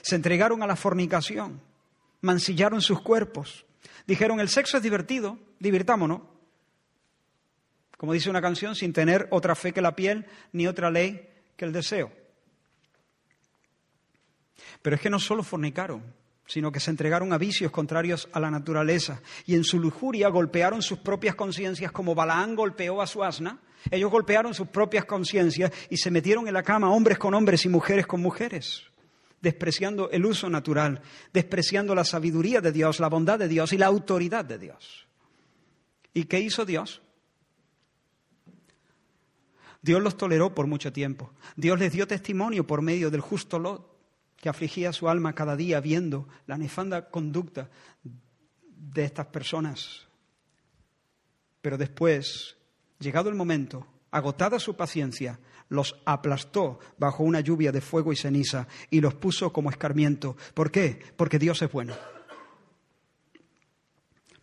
[0.01, 1.61] se entregaron a la fornicación,
[2.21, 3.65] mancillaron sus cuerpos,
[4.05, 6.21] dijeron el sexo es divertido, divirtámonos,
[7.97, 11.65] como dice una canción, sin tener otra fe que la piel ni otra ley que
[11.65, 12.11] el deseo.
[14.81, 16.01] Pero es que no solo fornicaron,
[16.49, 20.81] sino que se entregaron a vicios contrarios a la naturaleza y en su lujuria golpearon
[20.81, 23.59] sus propias conciencias como Balaán golpeó a su asna.
[23.91, 27.69] Ellos golpearon sus propias conciencias y se metieron en la cama hombres con hombres y
[27.69, 28.81] mujeres con mujeres,
[29.39, 33.85] despreciando el uso natural, despreciando la sabiduría de Dios, la bondad de Dios y la
[33.85, 35.07] autoridad de Dios.
[36.15, 37.03] ¿Y qué hizo Dios?
[39.83, 41.31] Dios los toleró por mucho tiempo.
[41.55, 43.88] Dios les dio testimonio por medio del justo Lot,
[44.39, 47.69] que afligía su alma cada día viendo la nefanda conducta
[48.03, 50.07] de estas personas.
[51.61, 52.57] Pero después,
[52.99, 58.67] llegado el momento, agotada su paciencia, los aplastó bajo una lluvia de fuego y ceniza
[58.89, 60.35] y los puso como escarmiento.
[60.53, 60.99] ¿Por qué?
[61.15, 61.95] Porque Dios es bueno.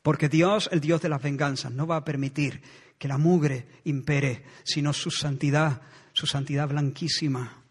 [0.02, 2.62] Porque Dios, el Dios de las venganzas, no va a permitir
[2.96, 5.82] que la mugre impere, sino su santidad,
[6.12, 7.64] su santidad blanquísima.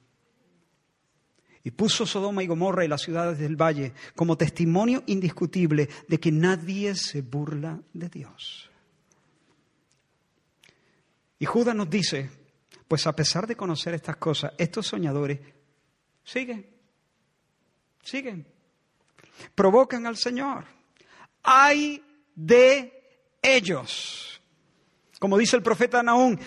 [1.66, 6.32] Y puso Sodoma y Gomorra y las ciudades del valle como testimonio indiscutible de que
[6.32, 8.70] nadie se burla de Dios.
[11.40, 12.30] Y Judas nos dice,
[12.88, 15.40] pues a pesar de conocer estas cosas, estos soñadores
[16.24, 16.70] siguen,
[18.04, 18.46] siguen,
[19.56, 20.66] provocan al Señor.
[21.42, 22.04] Hay
[22.36, 24.40] de ellos.
[25.20, 26.38] Como dice el profeta Naúm,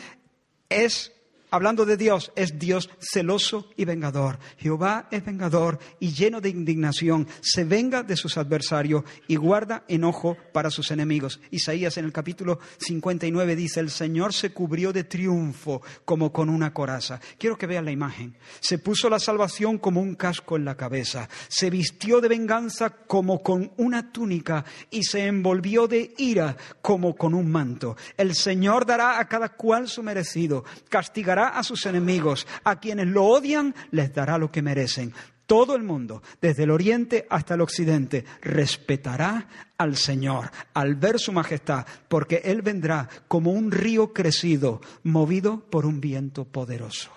[0.68, 1.12] es
[1.50, 4.38] hablando de Dios, es Dios celoso y vengador.
[4.58, 7.26] Jehová es vengador y lleno de indignación.
[7.40, 11.40] Se venga de sus adversarios y guarda enojo para sus enemigos.
[11.50, 16.72] Isaías en el capítulo 59 dice, el Señor se cubrió de triunfo como con una
[16.72, 17.20] coraza.
[17.38, 18.36] Quiero que vean la imagen.
[18.60, 21.28] Se puso la salvación como un casco en la cabeza.
[21.48, 27.34] Se vistió de venganza como con una túnica y se envolvió de ira como con
[27.34, 27.96] un manto.
[28.16, 30.64] El Señor dará a cada cual su merecido.
[30.88, 35.14] Castigará a sus enemigos, a quienes lo odian les dará lo que merecen.
[35.46, 41.32] Todo el mundo, desde el oriente hasta el occidente, respetará al Señor al ver su
[41.32, 47.10] majestad, porque Él vendrá como un río crecido, movido por un viento poderoso.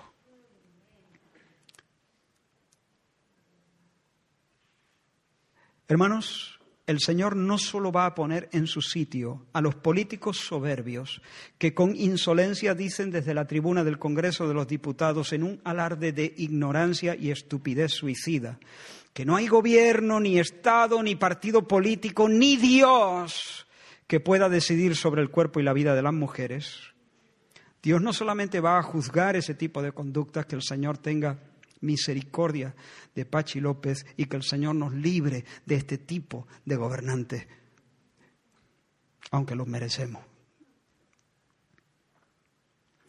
[5.89, 11.21] Hermanos, el Señor no solo va a poner en su sitio a los políticos soberbios
[11.57, 16.11] que con insolencia dicen desde la tribuna del Congreso de los Diputados en un alarde
[16.11, 18.59] de ignorancia y estupidez suicida,
[19.13, 23.67] que no hay gobierno, ni Estado, ni partido político, ni Dios
[24.07, 26.79] que pueda decidir sobre el cuerpo y la vida de las mujeres.
[27.81, 31.39] Dios no solamente va a juzgar ese tipo de conductas que el Señor tenga
[31.81, 32.75] misericordia
[33.13, 37.47] de Pachi López y que el Señor nos libre de este tipo de gobernantes,
[39.31, 40.23] aunque los merecemos.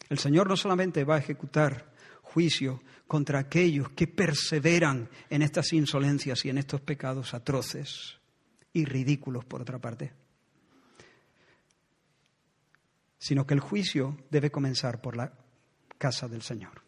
[0.09, 6.43] El Señor no solamente va a ejecutar juicio contra aquellos que perseveran en estas insolencias
[6.45, 8.19] y en estos pecados atroces
[8.73, 10.13] y ridículos, por otra parte,
[13.19, 15.31] sino que el juicio debe comenzar por la
[15.97, 16.82] casa del Señor.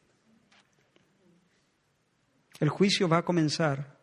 [2.60, 4.00] El juicio va a comenzar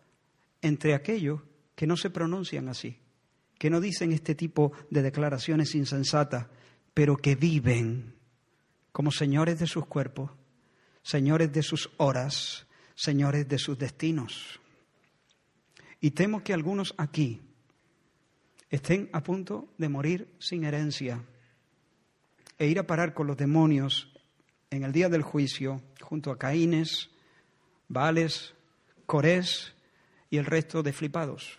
[0.60, 1.40] entre aquellos
[1.74, 2.98] que no se pronuncian así,
[3.58, 6.46] que no dicen este tipo de declaraciones insensatas,
[6.94, 8.14] pero que viven
[8.92, 10.30] como señores de sus cuerpos,
[11.02, 14.60] señores de sus horas, señores de sus destinos.
[16.00, 17.40] Y temo que algunos aquí
[18.70, 21.24] estén a punto de morir sin herencia
[22.58, 24.12] e ir a parar con los demonios
[24.70, 27.11] en el día del juicio junto a Caínes,
[29.06, 29.74] Corés
[30.30, 31.58] y el resto de flipados.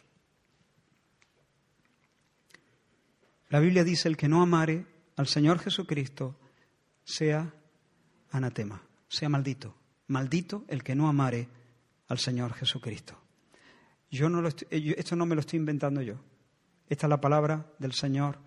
[3.50, 6.36] La Biblia dice, el que no amare al Señor Jesucristo
[7.04, 7.54] sea
[8.32, 9.76] anatema, sea maldito.
[10.08, 11.48] Maldito el que no amare
[12.08, 13.20] al Señor Jesucristo.
[14.10, 16.16] Yo no lo esto no me lo estoy inventando yo.
[16.90, 18.40] Esta es la palabra del Señor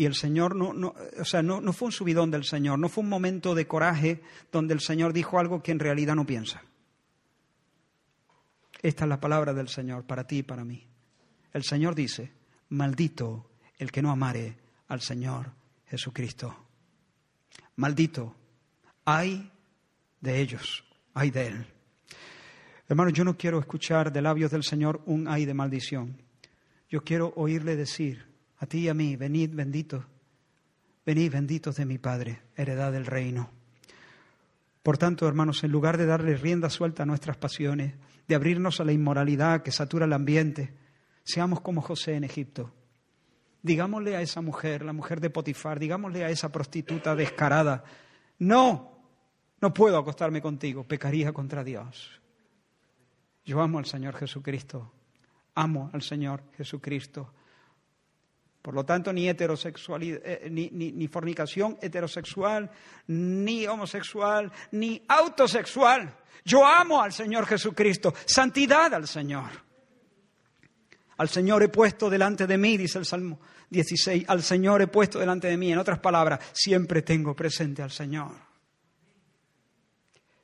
[0.00, 3.10] y el Señor no, o sea, no, fue un subidón del Señor, no fue un
[3.10, 6.62] momento de coraje donde el Señor dijo algo que en realidad no piensa.
[8.80, 10.86] Esta es la palabra del Señor para ti y para mí.
[11.52, 12.32] El Señor dice,
[12.70, 14.56] maldito el que no amare
[14.88, 15.52] al Señor
[15.84, 16.56] Jesucristo.
[17.76, 18.34] Maldito,
[19.04, 19.52] hay
[20.18, 20.82] de ellos,
[21.12, 21.66] hay de él.
[22.88, 26.22] Hermano, yo no quiero escuchar de labios del Señor un ay de maldición.
[26.88, 28.29] Yo quiero oírle decir
[28.60, 30.04] a ti y a mí, venid benditos,
[31.04, 33.50] venid benditos de mi Padre, heredad del reino.
[34.82, 37.94] Por tanto, hermanos, en lugar de darle rienda suelta a nuestras pasiones,
[38.28, 40.74] de abrirnos a la inmoralidad que satura el ambiente,
[41.24, 42.72] seamos como José en Egipto.
[43.62, 47.82] Digámosle a esa mujer, la mujer de Potifar, digámosle a esa prostituta descarada,
[48.38, 48.92] no,
[49.60, 52.20] no puedo acostarme contigo, pecaría contra Dios.
[53.44, 54.92] Yo amo al Señor Jesucristo,
[55.54, 57.32] amo al Señor Jesucristo.
[58.62, 62.70] Por lo tanto, ni heterosexualidad, eh, ni, ni, fornicación heterosexual,
[63.06, 66.14] ni homosexual, ni autosexual.
[66.44, 69.48] Yo amo al Señor Jesucristo, santidad al Señor.
[71.16, 73.40] Al Señor he puesto delante de mí, dice el Salmo
[73.70, 75.72] 16, al Señor he puesto delante de mí.
[75.72, 78.32] En otras palabras, siempre tengo presente al Señor.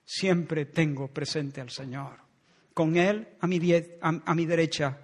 [0.06, 2.16] Siempre tengo presente al Señor.
[2.72, 3.60] Con Él a mi,
[4.00, 5.00] a mi derecha,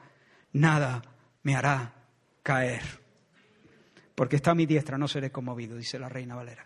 [0.52, 1.02] nada
[1.42, 1.94] me hará
[2.42, 3.01] caer
[4.22, 6.64] porque está a mi diestra, no seré conmovido, dice la reina Valera.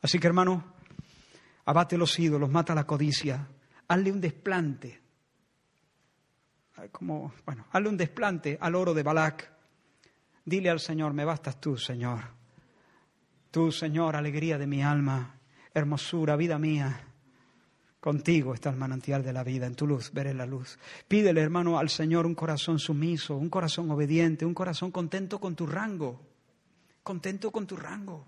[0.00, 0.74] Así que hermano,
[1.64, 3.48] abate los ídolos, mata la codicia,
[3.88, 5.02] hazle un desplante,
[6.92, 9.50] como, bueno, hazle un desplante al oro de Balac.
[10.44, 12.20] Dile al Señor, me bastas tú, Señor.
[13.50, 15.34] Tú, Señor, alegría de mi alma,
[15.74, 17.08] hermosura, vida mía.
[18.00, 20.78] Contigo está el manantial de la vida, en tu luz veré la luz.
[21.06, 25.66] Pídele, hermano, al Señor un corazón sumiso, un corazón obediente, un corazón contento con tu
[25.66, 26.18] rango,
[27.02, 28.26] contento con tu rango.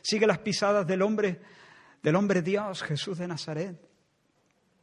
[0.00, 1.42] Sigue las pisadas del hombre,
[2.02, 3.78] del hombre Dios, Jesús de Nazaret,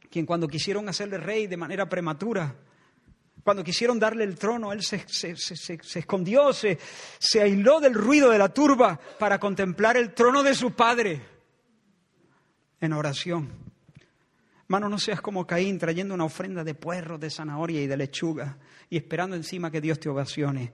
[0.08, 2.54] quien cuando quisieron hacerle rey de manera prematura,
[3.42, 6.78] cuando quisieron darle el trono, él se, se escondió, se
[7.42, 11.37] aisló del ruido de la turba para contemplar el trono de su Padre
[12.80, 13.48] en oración.
[14.68, 18.58] Mano, no seas como Caín trayendo una ofrenda de puerro, de zanahoria y de lechuga
[18.90, 20.72] y esperando encima que Dios te ovacione.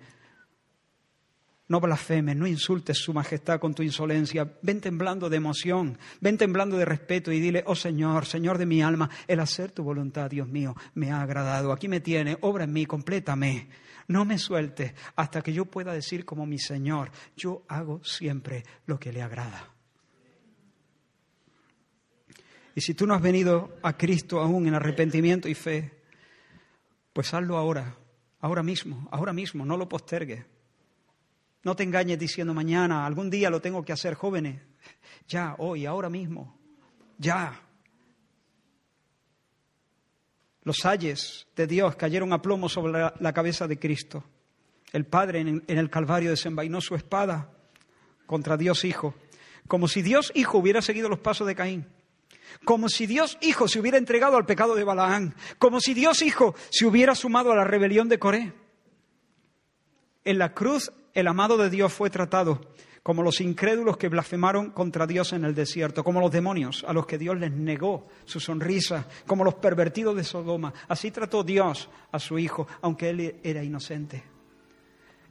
[1.67, 4.53] No blasfemes, no insultes su majestad con tu insolencia.
[4.61, 8.83] Ven temblando de emoción, ven temblando de respeto y dile, oh Señor, Señor de mi
[8.83, 11.73] alma, el hacer tu voluntad, Dios mío, me ha agradado.
[11.73, 13.69] Aquí me tiene, obra en mí, complétame.
[14.09, 18.99] No me sueltes hasta que yo pueda decir como mi Señor, yo hago siempre lo
[18.99, 19.74] que le agrada.
[22.75, 25.93] Y si tú no has venido a Cristo aún en arrepentimiento y fe,
[27.13, 27.97] pues hazlo ahora,
[28.41, 30.45] ahora mismo, ahora mismo, no lo postergues.
[31.63, 34.61] No te engañes diciendo mañana, algún día lo tengo que hacer, jóvenes.
[35.29, 36.59] Ya, hoy, ahora mismo,
[37.17, 37.63] ya.
[40.65, 44.25] Los ayes de Dios cayeron a plomo sobre la, cabeza de Cristo.
[44.93, 47.51] El Padre en, el Calvario desenvainó su espada
[48.27, 49.15] contra Dios Hijo,
[49.69, 51.87] como si Dios Hijo hubiera seguido los pasos de Caín
[52.65, 56.55] como si Dios Hijo se hubiera entregado al pecado de Balaán, como si Dios Hijo
[56.71, 58.53] se hubiera sumado a la rebelión de Coré.
[60.25, 62.61] En la cruz el amado de Dios fue tratado
[63.05, 67.05] como los incrédulos que blasfemaron contra Dios en el desierto, como los demonios a los
[67.05, 70.73] que Dios les negó su sonrisa, como los pervertidos de Sodoma.
[70.89, 74.25] Así trató Dios a su Hijo, aunque él era inocente.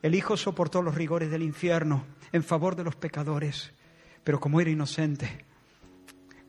[0.04, 3.74] El Hijo soportó los rigores del infierno en favor de los pecadores,
[4.24, 5.44] pero como era inocente,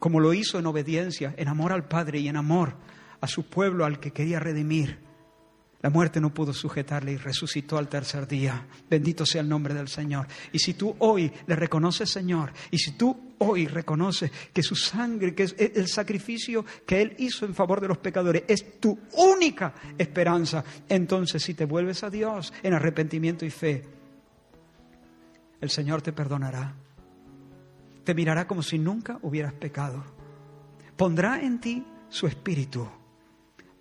[0.05, 2.77] como lo hizo en obediencia, en amor al Padre y en amor
[3.23, 4.99] a su pueblo al que quería redimir.
[5.81, 8.67] La muerte no pudo sujetarle y resucitó al tercer día.
[8.91, 10.27] Bendito sea el nombre del Señor.
[10.53, 15.35] Y si tú hoy le reconoces, Señor, y si tú hoy reconoces que su sangre,
[15.35, 19.73] que es el sacrificio que Él hizo en favor de los pecadores, es tu única
[19.97, 23.85] esperanza, entonces si te vuelves a Dios en arrepentimiento y fe,
[25.63, 26.84] el Señor te perdonará
[28.05, 30.05] te mirará como si nunca hubieras pecado.
[30.97, 32.89] Pondrá en ti su espíritu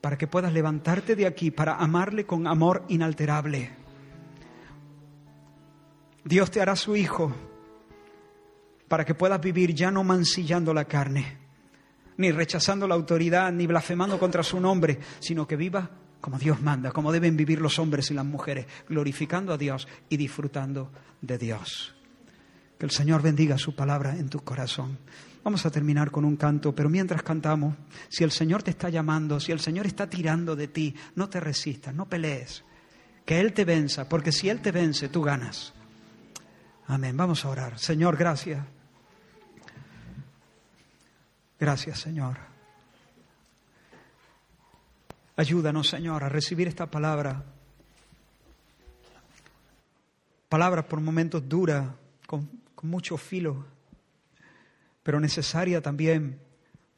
[0.02, 3.72] para que puedas levantarte de aquí para amarle con amor inalterable.
[6.26, 7.34] Dios te hará su hijo
[8.88, 11.38] para que puedas vivir ya no mancillando la carne,
[12.18, 15.90] ni rechazando la autoridad, ni blasfemando contra su nombre, sino que viva
[16.22, 20.16] como Dios manda, como deben vivir los hombres y las mujeres, glorificando a Dios y
[20.16, 20.90] disfrutando
[21.22, 21.93] de Dios.
[22.78, 24.98] Que el Señor bendiga su palabra en tu corazón.
[25.44, 27.76] Vamos a terminar con un canto, pero mientras cantamos,
[28.10, 31.40] si el Señor te está llamando, si el Señor está tirando de ti, no te
[31.40, 32.64] resistas, no pelees.
[33.26, 35.74] Que Él te venza, porque si Él te vence, tú ganas.
[36.88, 37.16] Amén.
[37.16, 37.80] Vamos a orar.
[37.80, 38.66] Señor, gracias.
[41.60, 42.38] Gracias, Señor.
[45.36, 47.44] Ayúdanos, Señor, a recibir esta palabra
[50.54, 51.95] Palabra por momentos dura,
[52.28, 52.48] con,
[52.84, 53.65] mucho filo,
[55.03, 56.39] pero necesaria también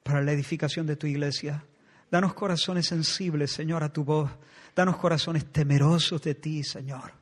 [0.04, 1.66] para la edificación de tu iglesia.
[2.12, 4.30] Danos corazones sensibles, Señor, a tu voz.
[4.76, 7.14] Danos corazones temerosos de ti, Señor.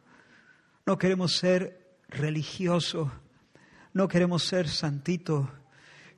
[0.85, 3.09] No queremos ser religiosos,
[3.93, 5.47] no queremos ser santitos,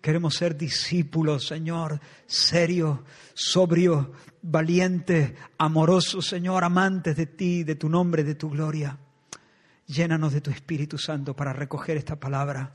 [0.01, 2.99] queremos ser discípulos, Señor, serios,
[3.34, 4.07] sobrios,
[4.41, 8.97] valientes, amorosos, Señor, amantes de ti, de tu nombre, de tu gloria.
[9.88, 12.74] Llénanos de tu Espíritu Santo para recoger esta palabra,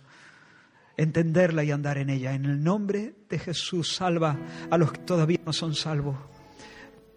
[0.97, 2.35] entenderla y andar en ella.
[2.35, 4.39] En el nombre de Jesús, salva
[4.71, 6.17] a los que todavía no son salvos.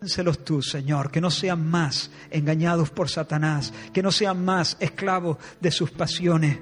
[0.02, 5.38] Vénselos tú, Señor, que no sean más engañados por Satanás, que no sean más esclavos
[5.61, 6.60] de sus pasiones.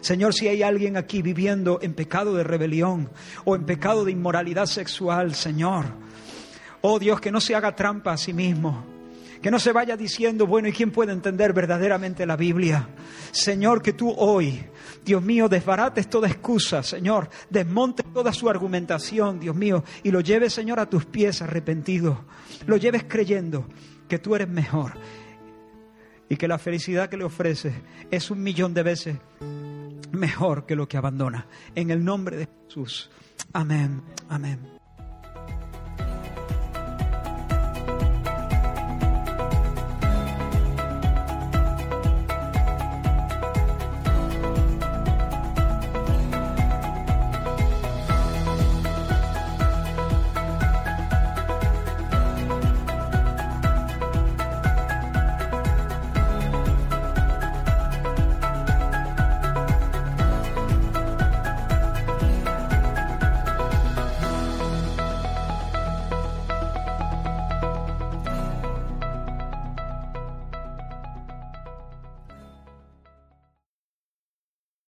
[0.00, 3.10] Señor, si hay alguien aquí viviendo en pecado de rebelión
[3.46, 5.86] o en pecado de inmoralidad sexual, Señor,
[6.82, 8.93] oh Dios, que no se haga trampa a sí mismo,
[9.44, 12.88] que no se vaya diciendo, bueno, ¿y quién puede entender verdaderamente la Biblia?
[13.30, 14.64] Señor, que tú hoy,
[15.04, 20.54] Dios mío, desbarates toda excusa, Señor, desmontes toda su argumentación, Dios mío, y lo lleves,
[20.54, 22.24] Señor, a tus pies arrepentido.
[22.66, 23.66] Lo lleves creyendo
[24.08, 24.94] que tú eres mejor
[26.26, 27.74] y que la felicidad que le ofreces
[28.10, 29.18] es un millón de veces
[30.10, 31.46] mejor que lo que abandona.
[31.74, 33.10] En el nombre de Jesús.
[33.52, 34.00] Amén.
[34.26, 34.73] Amén.